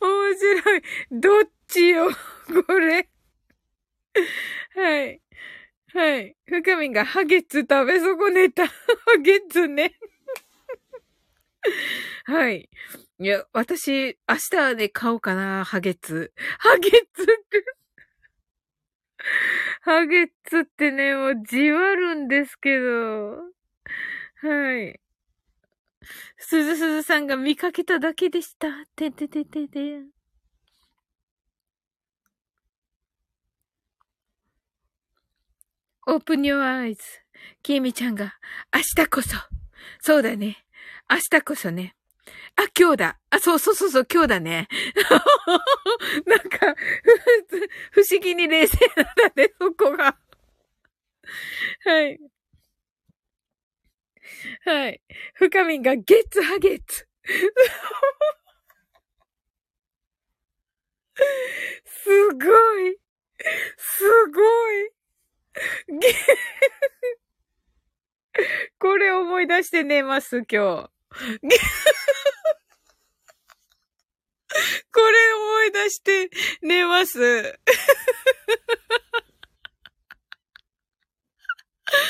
[0.00, 0.82] 面白い。
[1.10, 2.10] どっちよ、
[2.66, 3.08] これ。
[4.74, 5.20] はい。
[5.92, 6.36] はい。
[6.46, 8.66] 深みんがハゲツ食べ損ねた。
[8.66, 8.72] ハ
[9.22, 9.94] ゲツね。
[12.24, 12.68] はい。
[13.20, 16.32] いや、私、明日はね、買おうかな、ハゲツ。
[16.58, 17.64] ハゲツって。
[19.82, 23.36] ハゲツってね、もうじわるんですけど。
[24.42, 25.00] はい。
[26.38, 28.68] すずすずさんが見かけただけでした。
[28.96, 30.00] ててててて。
[36.06, 36.98] オープン your eyes.
[37.62, 38.34] きみちゃんが、
[38.74, 39.36] 明日こそ。
[40.00, 40.66] そうだね。
[41.08, 41.94] 明日こそね。
[42.56, 43.18] あ、今日だ。
[43.30, 44.68] あ、そうそうそうそう、今日だね。
[46.26, 46.74] なんか、
[47.90, 50.16] 不思議に冷静なんだね、 そこが。
[51.84, 52.18] はい。
[54.64, 55.00] はい。
[55.34, 57.06] 深みがゲッツハゲッツ。
[61.84, 62.98] すごい。
[63.76, 64.40] すご
[64.72, 64.90] い。
[68.78, 70.93] これ思い出して寝ます、今日。
[74.92, 76.30] これ思い出して
[76.62, 77.18] 寝ます。
[81.94, 82.00] ひ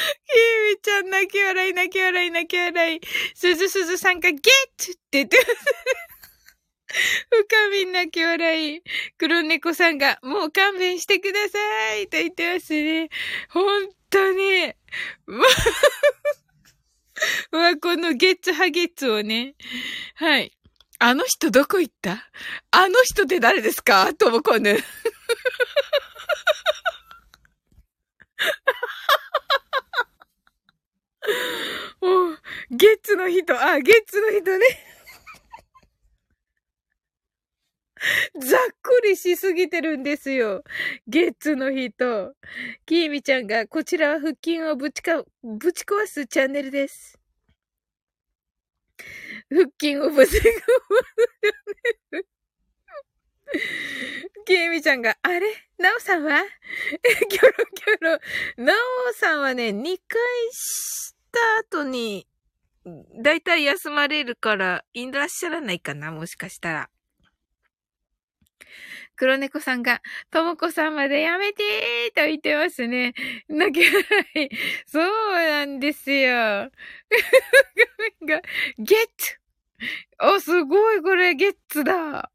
[0.75, 3.01] みちゃん泣き笑い泣き笑い泣き笑い。
[3.35, 4.41] すずすずさんがゲッ
[4.77, 5.49] ツって言ってます
[7.31, 8.83] 深みん泣き笑い。
[9.19, 13.11] 黒猫さんが、もう勘弁してくださいと言ってますね。
[13.51, 14.73] 本当に。
[17.53, 19.55] うわ、このゲッツハゲッツをね。
[20.17, 20.53] はい。
[20.99, 22.31] あの人どこ行った？
[22.71, 24.15] あの人って誰ですか？
[24.15, 24.79] ともこぬ。
[32.01, 32.39] もう、
[32.71, 34.67] ゲッツの人、あ、ゲッツの人ね。
[38.39, 40.65] ざっくりしすぎてるんですよ。
[41.07, 42.35] ゲッツの人。
[42.87, 47.19] キーミちゃんが、こちらは腹筋をぶちか、ぶち壊すチャンネルです。
[49.51, 50.55] 腹筋をぶち壊すチャン
[52.13, 52.27] ネル。
[54.47, 55.47] キーミちゃんが、あれ？
[55.79, 56.43] ナオさんは？
[57.29, 58.19] キョロキョロ。
[58.57, 58.77] ナオ
[59.15, 59.95] さんはね、2回
[60.51, 62.27] した後に、
[63.23, 66.91] だいたい休まれるから、いらっしゃらないかなもしかしたら。
[69.17, 70.01] 黒猫さんが、
[70.31, 73.15] ともこさんまでやめてーと言ってますね。
[73.49, 74.03] 泣き笑
[74.35, 74.49] い。
[74.87, 76.71] そうなんですよ。
[78.27, 78.41] が、
[78.79, 79.39] ゲッツ
[80.21, 82.31] お、すごい、これ、ゲッツだ。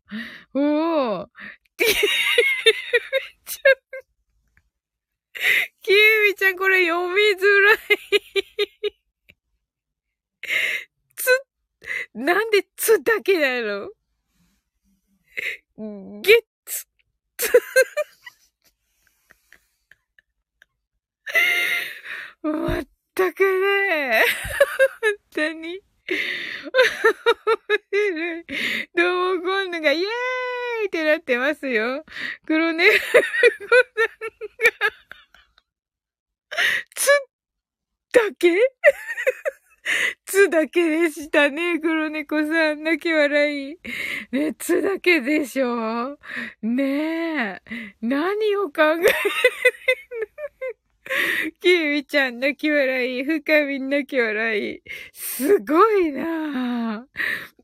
[0.53, 1.27] おー。
[1.77, 1.93] キーミ
[3.45, 3.75] ちゃん。
[5.81, 5.95] キー
[6.29, 7.77] ミちゃん、これ読みづらい。
[11.15, 11.27] つ、
[12.13, 13.89] なんでつだけなの？
[16.21, 16.48] ゲッ
[22.43, 22.83] まっ
[23.15, 24.23] たくね。
[25.01, 25.81] 本当に。
[28.95, 30.05] どうも今度がイエー
[30.83, 32.03] イってなってますよ。
[32.45, 33.27] 黒猫さんが、
[36.95, 37.29] つっ
[38.13, 38.49] だけ？
[40.25, 42.83] つだけでしたね、黒猫さん。
[42.83, 43.77] 泣き笑い。
[44.31, 46.17] ね、つだけでしょ？
[46.61, 47.61] ねえ。
[48.01, 49.03] 何を考える
[51.59, 53.23] キーミちゃん泣き笑い。
[53.23, 54.81] 深み泣き笑い。
[55.11, 57.07] すごいなぁ。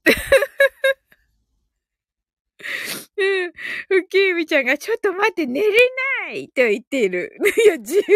[3.17, 3.53] うん。
[3.87, 5.75] ふきみちゃんが、ちょっと待って、寝れな
[6.29, 7.31] いと言っている。
[7.65, 8.15] いや、自分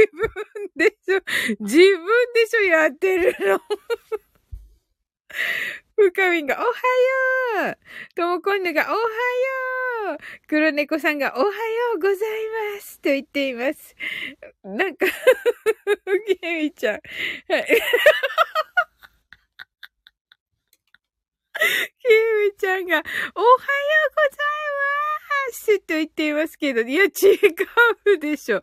[0.76, 1.22] でしょ。
[1.60, 3.60] 自分でしょ、やってるの。
[5.96, 7.78] ふかみんが、おはよう
[8.16, 9.00] ともこんぬが、おはよ
[10.16, 11.52] う黒猫さんがおはよ
[11.98, 12.18] うござい
[12.76, 13.96] ますと言っています。
[14.64, 15.06] なんか
[16.42, 17.02] ゲミちゃん。
[17.50, 17.82] はい。
[21.60, 21.66] キ
[22.46, 23.50] ミちゃんが、おはようござい
[25.48, 27.08] ますと言っていますけど、いや、違
[28.16, 28.58] うでしょ。
[28.58, 28.62] 違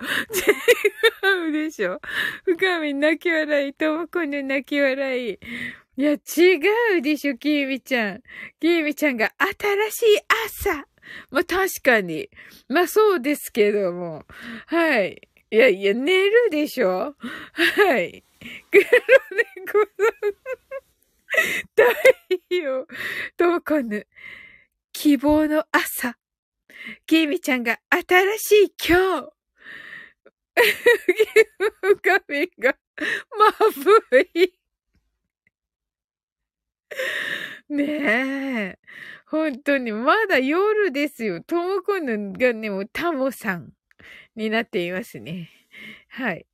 [1.49, 2.01] うでしょ。
[2.45, 5.39] 深み泣き笑い、ともこの泣き笑い。
[5.99, 6.19] いや、違
[6.99, 8.23] うでしょ、きーみちゃん。
[8.61, 10.87] きーみちゃんが新しい朝。
[11.31, 12.29] まあ、確かに。
[12.69, 14.25] まあ、そうですけども。
[14.67, 15.29] はい。
[15.51, 17.15] いやいや、寝るでしょ
[17.55, 18.25] はい。
[18.71, 20.05] 黒猫さ
[20.63, 20.66] ん。
[21.77, 22.87] 太陽。
[23.37, 24.07] どうこぬ。
[24.93, 26.17] 希望の朝。
[27.07, 29.33] きーみちゃんが新しい今日。
[32.03, 32.77] 画面が、
[33.39, 33.51] ま
[33.85, 34.53] ぶい。
[37.69, 38.79] ねえ。
[39.27, 41.43] 本当に、まだ夜ですよ。
[41.43, 43.73] ともこぬがね、もうタモさん
[44.35, 45.51] になっていますね。
[46.09, 46.47] はい。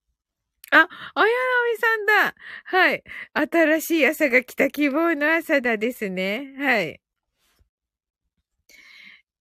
[0.74, 2.34] あ、綾波さんだ。
[2.64, 3.04] はい。
[3.34, 6.54] 新しい朝が来た希望の朝だですね。
[6.58, 6.98] はい。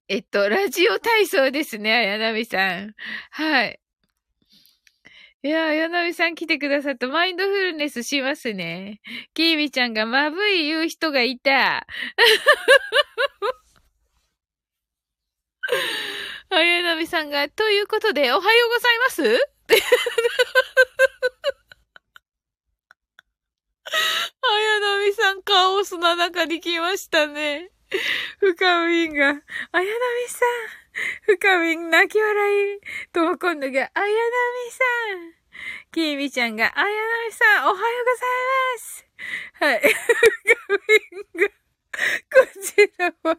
[0.09, 2.93] えっと、ラジオ体操ですね、綾波さん。
[3.29, 3.79] はい。
[5.43, 8.99] いやー、柳さん来てくださったマインドフルネスしますね。
[9.33, 11.87] きーみちゃんがまぶい言う人がいた。
[16.49, 19.39] あ、柳さんが、ということで、おはようございます
[24.43, 27.71] あやなみさん、カオスな中に来ましたね。
[28.39, 29.41] 深みんが、あやな
[29.81, 29.83] み
[30.29, 32.79] さん、深みん泣き笑い。
[33.11, 34.11] ともこんのが、あやな
[34.65, 34.83] みさ
[35.37, 35.41] ん。
[35.91, 36.91] きーみちゃんが、あやな
[37.27, 39.05] みさん、おはようございます。
[39.59, 39.81] はい。
[40.45, 40.79] 深
[41.35, 43.37] みんが、こちらは、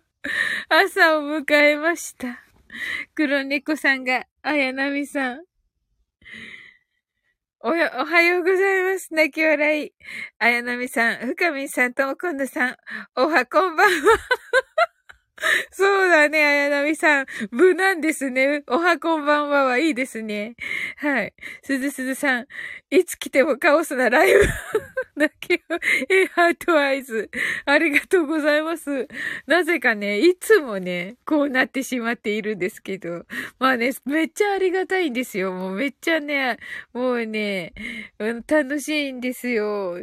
[0.69, 2.45] 朝を迎えました。
[3.15, 5.52] 黒猫さんが、あやなみさん。
[7.65, 9.15] お、おはようございます。
[9.15, 9.93] 泣き笑い。
[10.41, 12.77] あやなみさん、ふかみんさん、ともこんどさん、
[13.15, 14.19] おはこんばんは。
[15.71, 17.27] そうだね、あやなみさん。
[17.53, 18.65] 無難ですね。
[18.67, 20.57] おはこんばんははいいですね。
[20.97, 21.35] はい。
[21.63, 22.47] すずすずさん。
[22.91, 24.41] いつ来てもカオスなライブ。
[25.17, 25.77] だけど、
[26.09, 27.31] え、ハートアイズ。
[27.67, 29.09] ありがとうございます。
[29.47, 33.27] なぜかね、いつもね、こうなってしまっているんですけど。
[33.59, 35.53] まあね、めっちゃありがたいんですよ。
[35.53, 36.59] もうめっちゃね、
[36.95, 37.75] もうね、
[38.19, 39.99] 楽しいんですよ。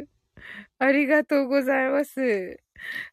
[0.78, 2.60] ありがとうございます。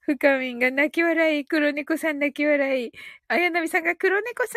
[0.01, 2.91] 深みんが泣き笑い、黒猫さん泣き笑い、
[3.27, 4.53] 綾波さんが黒猫さ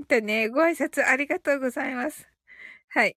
[0.00, 2.28] んとね、ご挨拶ありがとうございます。
[2.90, 3.16] はい。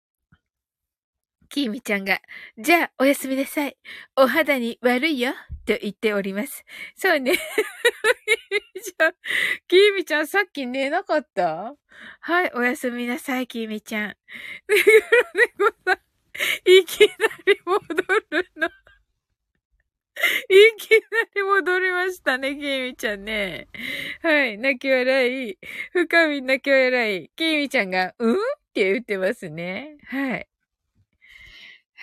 [1.51, 2.21] きーみちゃんが、
[2.57, 3.75] じゃあ、おやすみなさい。
[4.15, 5.33] お肌に悪いよ。
[5.65, 6.63] と言っております。
[6.95, 7.33] そうね。
[9.67, 11.75] きーみちゃんさっき寝なかった？
[12.21, 14.15] はい、おやすみなさい、きーみちゃん。
[14.67, 14.79] 黒
[15.67, 15.99] 猫さん、
[16.71, 17.05] いきな
[17.45, 17.79] り戻
[18.31, 18.69] るの。
[20.49, 20.97] いきな
[21.35, 23.67] り戻りましたね、きみちゃんね。
[24.21, 25.57] はい、泣き笑い。
[25.91, 27.29] 深み泣き笑い。
[27.35, 28.35] きみちゃんが、うん？
[28.35, 28.37] っ
[28.73, 29.97] て言ってますね。
[30.07, 30.47] はい。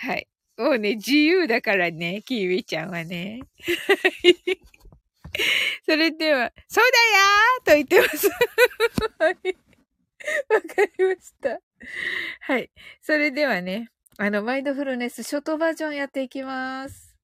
[0.01, 0.29] はい。
[0.57, 3.41] もうね、自由だからね、きみちゃんはね。
[5.85, 8.29] それでは、そうだよーと言ってます。
[9.19, 9.35] はい。
[10.49, 11.59] わかりました。
[12.41, 12.71] はい。
[13.01, 17.17] それではね、あの、マインドフルネスショートバージョンやっていきます。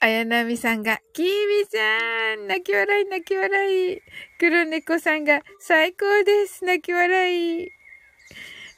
[0.00, 1.30] 綾波さんが、きーみ
[1.66, 4.02] さん泣き笑い泣き笑い。
[4.40, 7.76] 黒猫さんが、最高です泣き笑い。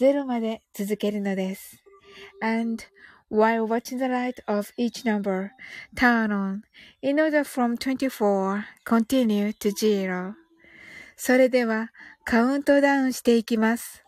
[0.00, 1.76] 0まで続けるのです。
[2.40, 2.82] And
[3.30, 5.50] while watching the light of each number
[5.94, 6.62] turn on
[7.02, 10.32] in order from 24 continue to zero.
[11.16, 11.90] それでは
[12.24, 14.02] カウントダウンしていきます。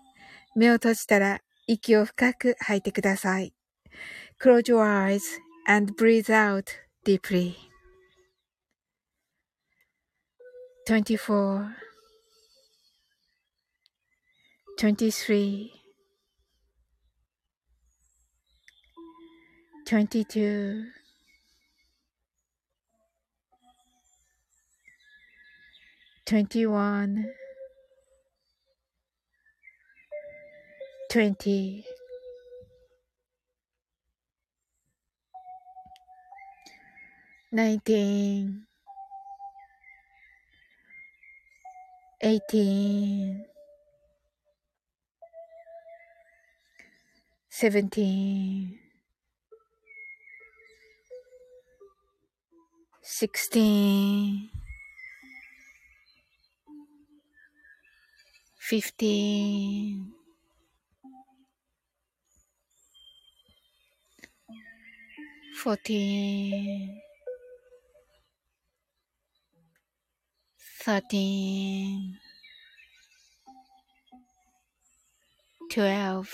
[0.57, 3.53] 目を閉じたら息を深く吐いてください。
[4.40, 5.20] Close your eyes
[5.66, 6.64] and breathe out
[7.05, 7.55] deeply.
[10.88, 11.82] 24
[14.78, 15.81] 23
[19.93, 20.86] 22
[26.24, 27.26] 21
[31.11, 31.84] 20
[37.53, 38.62] 19
[42.22, 43.45] 18
[47.51, 48.81] 17
[53.05, 54.48] 16
[58.59, 60.12] 15
[65.62, 67.03] 14
[70.84, 72.18] 13
[75.70, 76.28] 12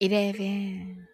[0.00, 1.13] 11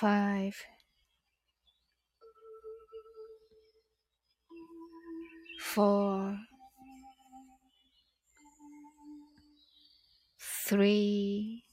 [0.00, 0.54] 5
[5.58, 6.38] 4
[10.38, 11.64] 3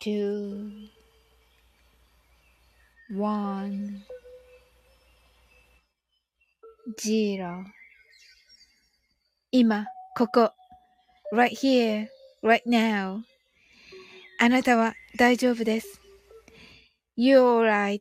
[0.00, 0.90] 2
[3.14, 4.04] 1
[6.98, 7.64] 0
[9.50, 10.52] 今、ここ、
[11.32, 12.10] right here,
[12.42, 13.27] right now.
[14.40, 16.00] あなたは大丈夫です。
[17.18, 18.00] You're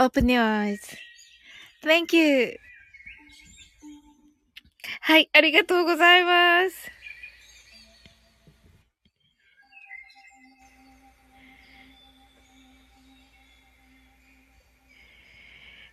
[0.00, 0.42] alright.Open your
[1.82, 2.58] eyes.Thank you.
[5.00, 6.90] はい、ありがとうございます。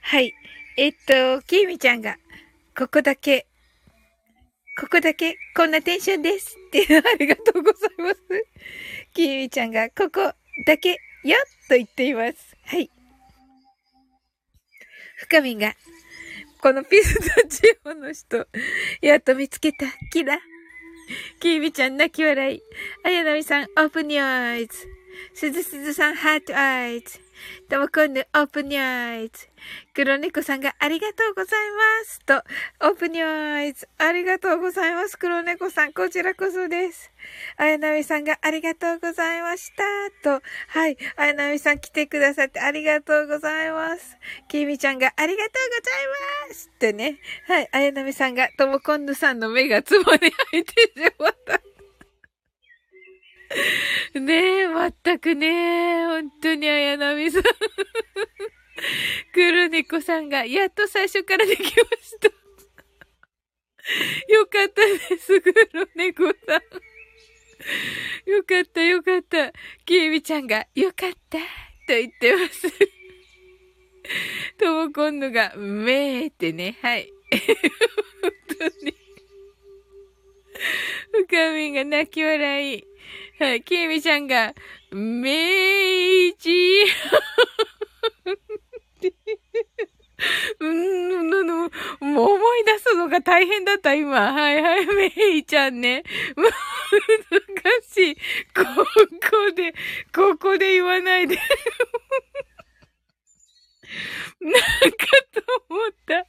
[0.02, 0.34] はい。
[0.78, 2.18] えっと、きみちゃんが、
[2.78, 3.48] ここだけ、
[4.78, 6.58] ここだけ、こんなテンションです。
[6.68, 8.20] っていうありがとうございます。
[9.14, 10.34] きーみちゃんが、ここ
[10.66, 11.38] だけ、よ
[11.70, 12.58] と言っています。
[12.66, 12.92] はい。
[15.16, 15.74] 深みが、
[16.62, 18.48] このピスタチオの人、
[19.02, 20.38] やっと見つけた、キラ。
[21.40, 22.62] きーみちゃん泣き笑い。
[23.04, 24.95] あやなみさん、 open your eyes。
[25.34, 27.20] すずすずさん、 heart eyes。
[27.70, 29.48] ともこんぬ、 open your eyes。
[29.94, 32.20] 黒猫さんがありがとうございます。
[32.26, 32.44] と、
[32.88, 33.88] open your eyes。
[33.98, 35.18] ありがとうございます。
[35.18, 37.12] 黒猫さん、こちらこそです。
[37.58, 39.84] あやなみさんがありがとうございました。
[40.24, 40.98] と、はい。
[41.18, 44.18] あやなみさん来てくださってありがとうございます。
[44.48, 46.70] きみちゃんがありがとうございます。
[46.74, 47.20] ってね。
[47.48, 47.70] はい。
[47.72, 50.20] あやなみさんが、ともこんぬさんの目がつぼに
[50.52, 51.75] 入ってしまった。
[54.20, 57.44] ねえ、まったくね本当にあやなみさん。
[59.34, 61.76] 黒猫さんが、やっと最初からできまし
[62.20, 62.28] た。
[64.34, 65.54] よかったです、黒
[65.96, 66.62] 猫さん。
[68.30, 69.54] よかった、よかった。
[69.86, 71.44] きえみちゃんが、よかった、と
[71.88, 72.70] 言ってます。
[74.58, 77.12] ともこんのが、めーってね、はい。
[78.22, 78.96] 本当に。
[81.28, 82.84] 深みが泣き笑い。
[83.40, 84.54] はい、きえみちゃんが、
[84.92, 86.50] めいじ
[90.60, 94.32] うん、なの、もう思い出すのが大変だった、今。
[94.34, 96.04] はいはい、めいちゃんね。
[96.36, 96.52] 難
[97.82, 98.16] しい。
[98.16, 98.22] こ
[99.30, 99.74] こで、
[100.14, 101.38] ここで言わないで。
[104.40, 104.60] なんか
[105.34, 106.26] と思った。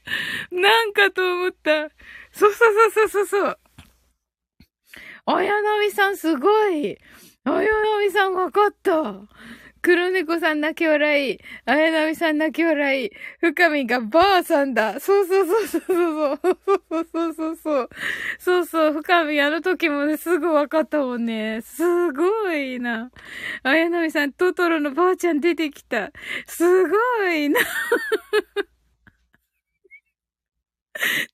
[0.50, 1.88] なんかと思った。
[2.32, 3.58] そうそうそうそうそう。
[5.26, 6.98] 綾波さんすごい。
[7.44, 9.14] 綾波さんわかった。
[9.82, 11.38] 黒猫さん泣き笑い。
[11.64, 13.10] 綾波さん泣き笑い。
[13.40, 14.98] 深みがばあさんだ。
[14.98, 16.40] そうそうそうそうそう。
[16.90, 17.88] そうそうそうそう。
[18.38, 18.92] そうそう。
[18.94, 21.60] 深みあの時もね、すぐわかったもんね。
[21.62, 23.10] すごいな。
[23.62, 26.10] 綾波さん、トトロのばあちゃん出てきた。
[26.46, 26.96] すご
[27.28, 27.60] いな。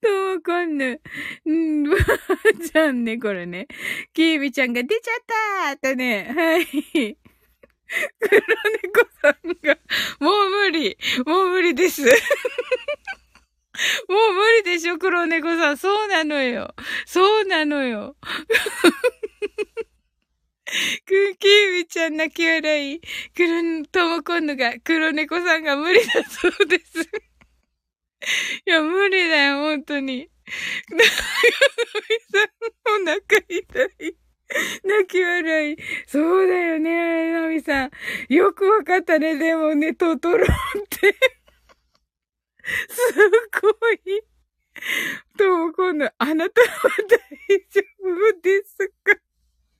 [0.01, 1.01] ともこんぬ。
[1.47, 1.99] んーばあ
[2.69, 3.69] ちゃんね、これね。
[4.13, 5.13] きーみちゃんが出ちゃ
[5.75, 6.33] ったーとね。
[6.35, 6.67] はい。
[8.19, 8.41] 黒
[8.83, 9.79] 猫さんが、
[10.21, 10.97] もう無理。
[11.27, 12.03] もう無理です。
[14.09, 15.77] もう無理でしょ、黒猫さん。
[15.77, 16.75] そうなのよ。
[17.07, 18.17] そうなのよ。
[21.05, 23.01] くきーみちゃん泣き笑い。
[23.01, 23.07] く
[23.47, 27.07] る、ともこんのが、黒猫さんが無理だそうです。
[28.67, 30.31] いや、無理だよ、本当に。
[30.91, 34.17] なみさん、お腹痛い。
[34.85, 35.77] 泣き笑い。
[36.07, 37.91] そうだよね、なみさん。
[38.29, 40.49] よくわかったね、でもね、トトロっ
[40.91, 41.17] て。
[42.89, 43.15] す
[43.61, 44.23] ごい。
[45.37, 46.69] とも今度、あなたは
[47.09, 47.19] 大
[47.71, 49.17] 丈夫ですか？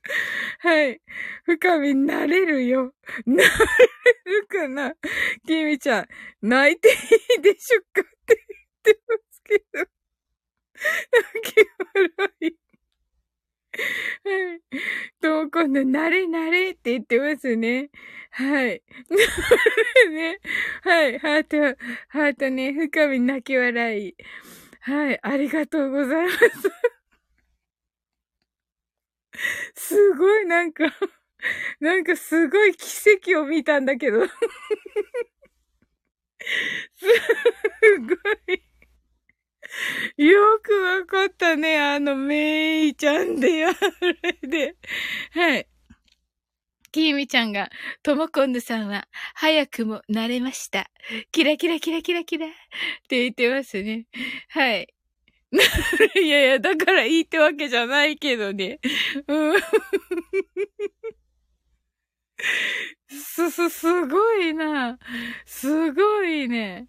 [0.59, 1.01] はい。
[1.45, 2.93] 深みなれるよ。
[3.25, 3.49] なれ
[4.25, 4.93] るかな
[5.45, 6.07] きみちゃん、
[6.41, 6.91] 泣いてい
[7.39, 8.37] いでしょうかって
[8.83, 9.79] 言ってますけど。
[11.33, 12.63] 泣き笑い。
[14.23, 14.61] はい。
[15.21, 17.89] と、今度、なれなれって言ってますね。
[18.31, 18.83] はい。
[20.11, 20.39] ね。
[20.83, 21.19] はい。
[21.19, 21.57] ハート、
[22.09, 24.15] ハートね、深み泣き笑い。
[24.81, 25.19] はい。
[25.21, 26.92] ありがとうございます。
[29.75, 30.85] すごいなんか
[31.79, 34.31] なんかすごい奇跡を見たんだけど す
[37.99, 38.63] ごい
[40.17, 41.79] よくわかったね。
[41.79, 44.75] あの、めいちゃんでやれで。
[45.31, 45.67] はい。
[46.91, 47.69] きーみちゃんが、
[48.03, 50.91] ともこんぬさんは、早くも慣れました。
[51.31, 52.49] キラキラキラキラキラっ
[53.09, 54.05] て言ってますね。
[54.49, 54.92] はい。
[56.19, 58.79] いやいや、だからいいってわけじゃないけどね。
[63.09, 64.97] す、す、すごいな。
[65.45, 66.87] すごいね。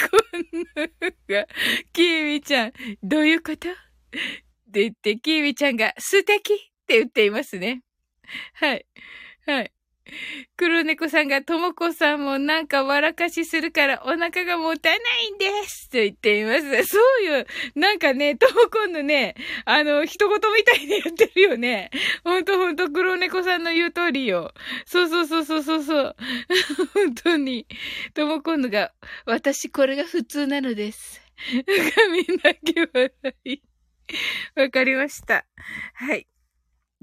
[0.00, 0.88] こんな
[1.42, 1.46] が、
[1.92, 2.72] キーミちゃん、
[3.02, 3.70] どういうこと？
[3.70, 3.72] っ
[4.72, 7.82] て言って、キーミちゃんが素敵って言っていますね。
[8.54, 8.86] はい。
[9.46, 9.72] はい。
[10.56, 16.84] 黒猫さんが、ともこさんもなんか笑かしするからお腹が持たないんですと言っています。
[16.84, 19.34] そういう、なんかね、ともこんのね、
[19.64, 21.90] あの、一言みたいにやってるよね。
[22.24, 24.52] ほんとほんと黒猫さんの言う通りよ。
[24.86, 26.16] そうそうそうそうそうそう。
[26.94, 27.66] 本当に。
[28.14, 28.92] ともこんのが、
[29.24, 31.20] 私これが普通なのです。
[31.52, 33.12] みんな気笑
[33.44, 33.60] い。
[34.54, 35.44] わかりました。
[35.94, 36.26] はい。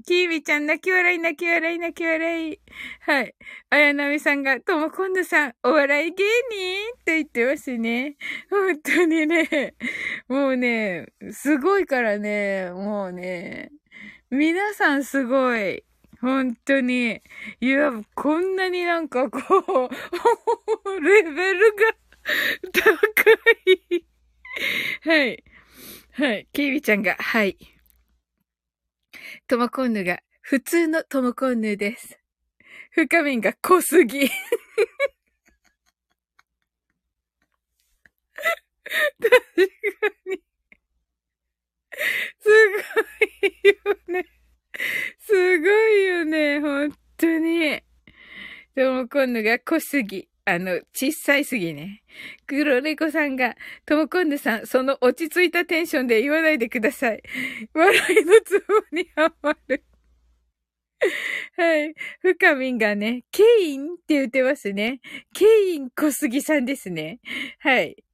[0.06, 2.60] キービちゃん、泣き笑い、泣き笑い、泣き笑い。
[3.00, 3.34] はい。
[3.70, 8.16] 綾波さんが、ともこんぬさん、お笑い芸人って言ってますね。
[8.50, 9.74] 本当にね、
[10.28, 13.70] もうね、すごいからね、もうね、
[14.30, 15.84] 皆さんすごい。
[16.20, 17.22] 本当に。
[17.60, 21.94] いや、こんなになんかこう、 レベルが
[22.72, 23.30] 高
[23.66, 24.04] い。
[25.00, 25.44] はい。
[26.12, 26.46] はい。
[26.52, 27.56] キービちゃんが、はい。
[29.46, 32.18] ともこんぬが普通のともこんぬです。
[32.90, 34.28] 深みんが濃すぎ。
[34.28, 34.36] 確
[39.30, 39.36] か
[40.26, 40.40] に。
[42.40, 42.76] すご
[43.46, 44.26] いよね。
[45.18, 47.82] すごいよね、本当に。
[48.74, 50.28] ともこんぬが濃すぎ。
[50.46, 52.02] あの、小さいすぎね。
[52.46, 53.54] 黒猫さんが、
[53.86, 57.22] ともこんぬさん、その落ち着いたテンションで言わないでください。
[57.72, 59.84] 笑いのツボにハマる。
[61.56, 61.94] はい。
[62.20, 65.00] 深みんがね、ケインって言ってますね。
[65.34, 67.20] ケイン小杉さんですね。
[67.60, 68.04] はい。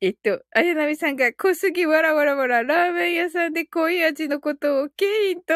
[0.00, 5.54] えっと、あやなみさんが小杉わらわらわら、ラーメン屋さんで濃い味のことをケインと、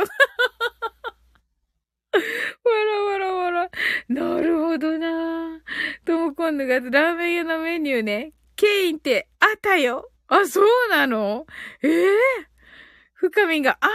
[2.12, 3.70] わらわらわら。
[4.08, 5.60] なるほどな
[6.04, 8.32] とも今度がラーメン屋のメニューね。
[8.56, 10.10] ケインってあったよ。
[10.28, 11.46] あ、そうなの？
[11.82, 12.06] ええー、
[13.14, 13.88] 深みがあ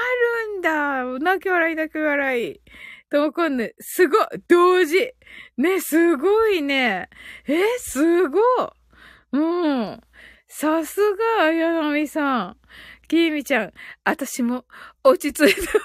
[0.54, 1.04] るんだ。
[1.20, 2.62] 泣き笑い泣き笑い。
[3.10, 4.18] ともこんぬ、すご
[4.50, 5.14] 同時
[5.58, 7.10] ね、すごいね。
[7.48, 8.40] え、すご
[9.32, 10.02] うん。
[10.48, 12.58] さすが、あやなみさん。
[13.08, 14.66] きーみちゃん、私も
[15.04, 15.82] 落ち着いてますよ。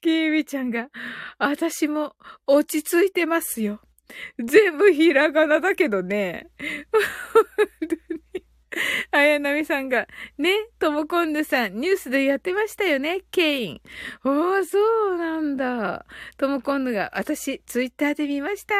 [0.00, 0.88] キービちゃんが、
[1.38, 2.14] 私も
[2.46, 3.80] 落ち着いてますよ。
[4.38, 6.48] 全部ひらがなだけどね。
[9.10, 13.80] あやなみさんが、ね、ともこんぬさん、ニュースでやってましたよね、ケイン。
[14.24, 14.78] おー、そ
[15.14, 16.06] うなんだ。
[16.36, 18.74] ともこんぬが、私、ツイッターで見ました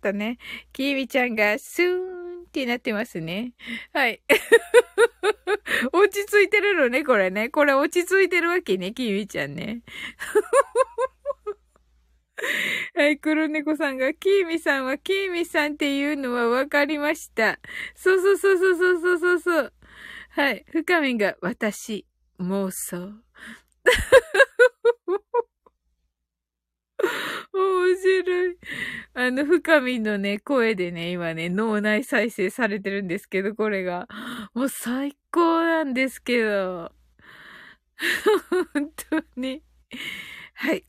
[0.00, 0.38] とね、
[0.72, 3.54] きーみちゃんが、スーンってなってますね。
[3.92, 4.20] はい。
[5.92, 7.48] 落ち着いてるのね、これね。
[7.48, 9.82] これ落ち着いてるわけね、きーみちゃんね。
[12.96, 17.60] はい、黒猫さんが、キーミさんはキーミさんっていうのはわかりました。
[17.94, 19.72] そうそうそうそうそうそうそう。
[20.30, 22.04] はい、深みが、私、
[22.40, 23.22] 妄想。
[27.54, 28.56] 面白い。
[29.14, 34.08] あの、深みのね、声でね、今ね、脳内再生されてるんですけど、これが。
[34.54, 36.92] もう最高なんですけど。
[38.72, 39.62] 本当に。
[40.54, 40.84] はい。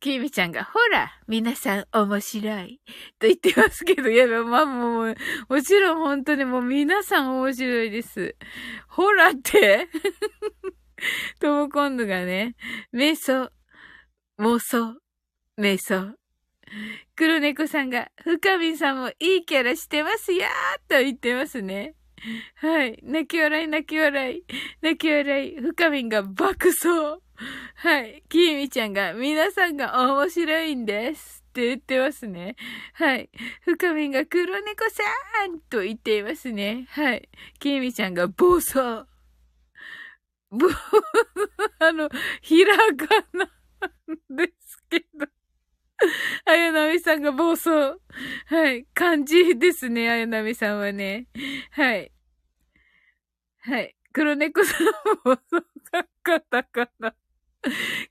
[0.00, 2.80] きみちゃんが、ほら、皆さん面白い。
[3.20, 5.16] と言ってますけど、いや、まあもう、
[5.48, 8.34] もちろん本当にもう皆さん面白いです。
[8.88, 9.88] ほらって
[11.40, 12.54] トモコンヌがね、
[12.92, 13.50] 瞑想、
[14.38, 14.96] 妄想、
[15.58, 16.16] 瞑想。
[17.16, 21.94] 黒猫さんが、深見さんもいいキャラしてますよーと言ってますね。
[22.54, 22.98] はい。
[23.02, 24.44] 泣き笑い、泣き笑い。
[24.80, 25.60] 泣き笑い。
[25.60, 26.88] 深みんが爆走。
[27.74, 28.22] はい。
[28.28, 31.44] きーみちゃんが、皆さんが面白いんです。
[31.50, 32.56] って言ってますね。
[32.94, 33.28] はい。
[33.62, 35.02] 深みんが黒猫さ
[35.46, 36.86] んと言っていますね。
[36.90, 37.28] はい。
[37.58, 39.11] きーみちゃんが暴走。
[40.52, 40.68] ぼ、
[41.80, 42.08] あの、
[42.42, 43.50] ひらがな
[44.30, 45.26] ですけど。
[46.44, 47.70] あやなみさんが暴走。
[48.46, 48.84] はい。
[48.92, 51.26] 漢字ですね、あやなみさんはね。
[51.70, 52.12] はい。
[53.60, 53.96] はい。
[54.12, 55.38] 黒猫さんも、
[56.22, 57.14] カタカナ。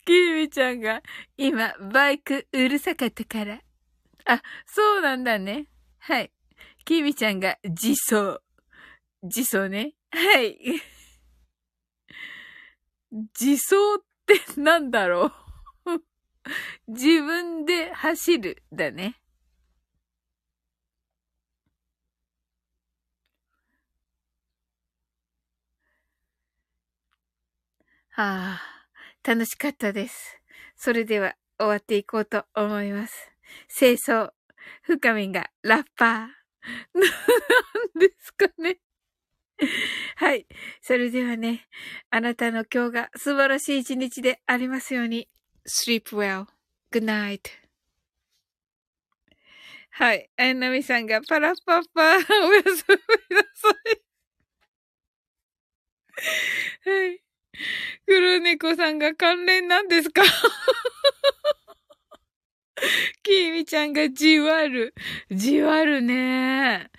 [0.05, 1.03] きみちゃんが、
[1.37, 3.61] 今、バイクうるさかったから。
[4.25, 5.67] あ、そうなんだね。
[5.99, 6.31] はい。
[6.85, 8.39] きみちゃんが、自走。
[9.21, 9.93] 自走ね。
[10.11, 10.81] はい。
[13.11, 15.31] 自走ってなんだろ
[15.85, 16.01] う？
[16.87, 19.21] 自分で走るだね。
[28.11, 28.81] はあ。
[29.23, 30.39] 楽しかったです。
[30.75, 33.31] それでは終わっていこうと思います。
[33.77, 34.31] 清掃。
[34.83, 36.09] 深みがラッパー。
[36.93, 38.79] なんですかね。
[40.17, 40.47] はい。
[40.81, 41.67] それではね、
[42.09, 45.27] あなたの今日が素晴らしい一日でありますように。
[45.67, 46.47] sleep well.
[46.91, 47.41] good night.
[49.91, 50.29] はい。
[50.37, 52.05] あやなみさんがパラッパッパー、
[52.47, 52.85] おやす
[53.29, 53.69] みなさ
[56.87, 56.89] い。
[56.89, 57.21] はい。
[58.07, 60.23] 黒猫さんが関連なんですか？
[63.23, 64.93] きーみちゃんがじわる。
[65.31, 66.89] じわるね。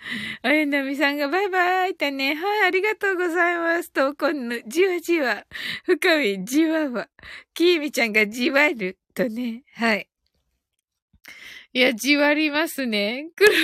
[0.41, 2.35] あやなみさんがバイバイってね。
[2.35, 3.91] はい、ありがとうございます。
[3.91, 5.45] と、こんぬ、じわじわ。
[5.85, 7.09] 深み、じわわ。
[7.53, 8.97] きーみちゃんがじわる。
[9.13, 9.63] とね。
[9.73, 10.09] はい。
[11.73, 13.29] いや、じわりますね。
[13.35, 13.61] 黒猫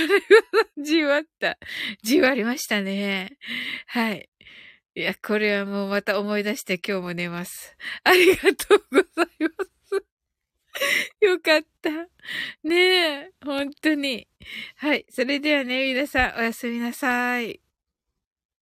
[0.57, 1.57] さん、じわった。
[2.03, 3.37] じわりましたね。
[3.87, 4.29] はい。
[4.95, 7.77] いや、これはもうまた思い出して今日も寝ます。
[8.03, 9.78] ありがとうございます。
[11.21, 11.89] よかった。
[12.63, 14.27] ねえ、本当に。
[14.77, 15.05] はい。
[15.09, 17.61] それではね、皆さんおやすみなさい。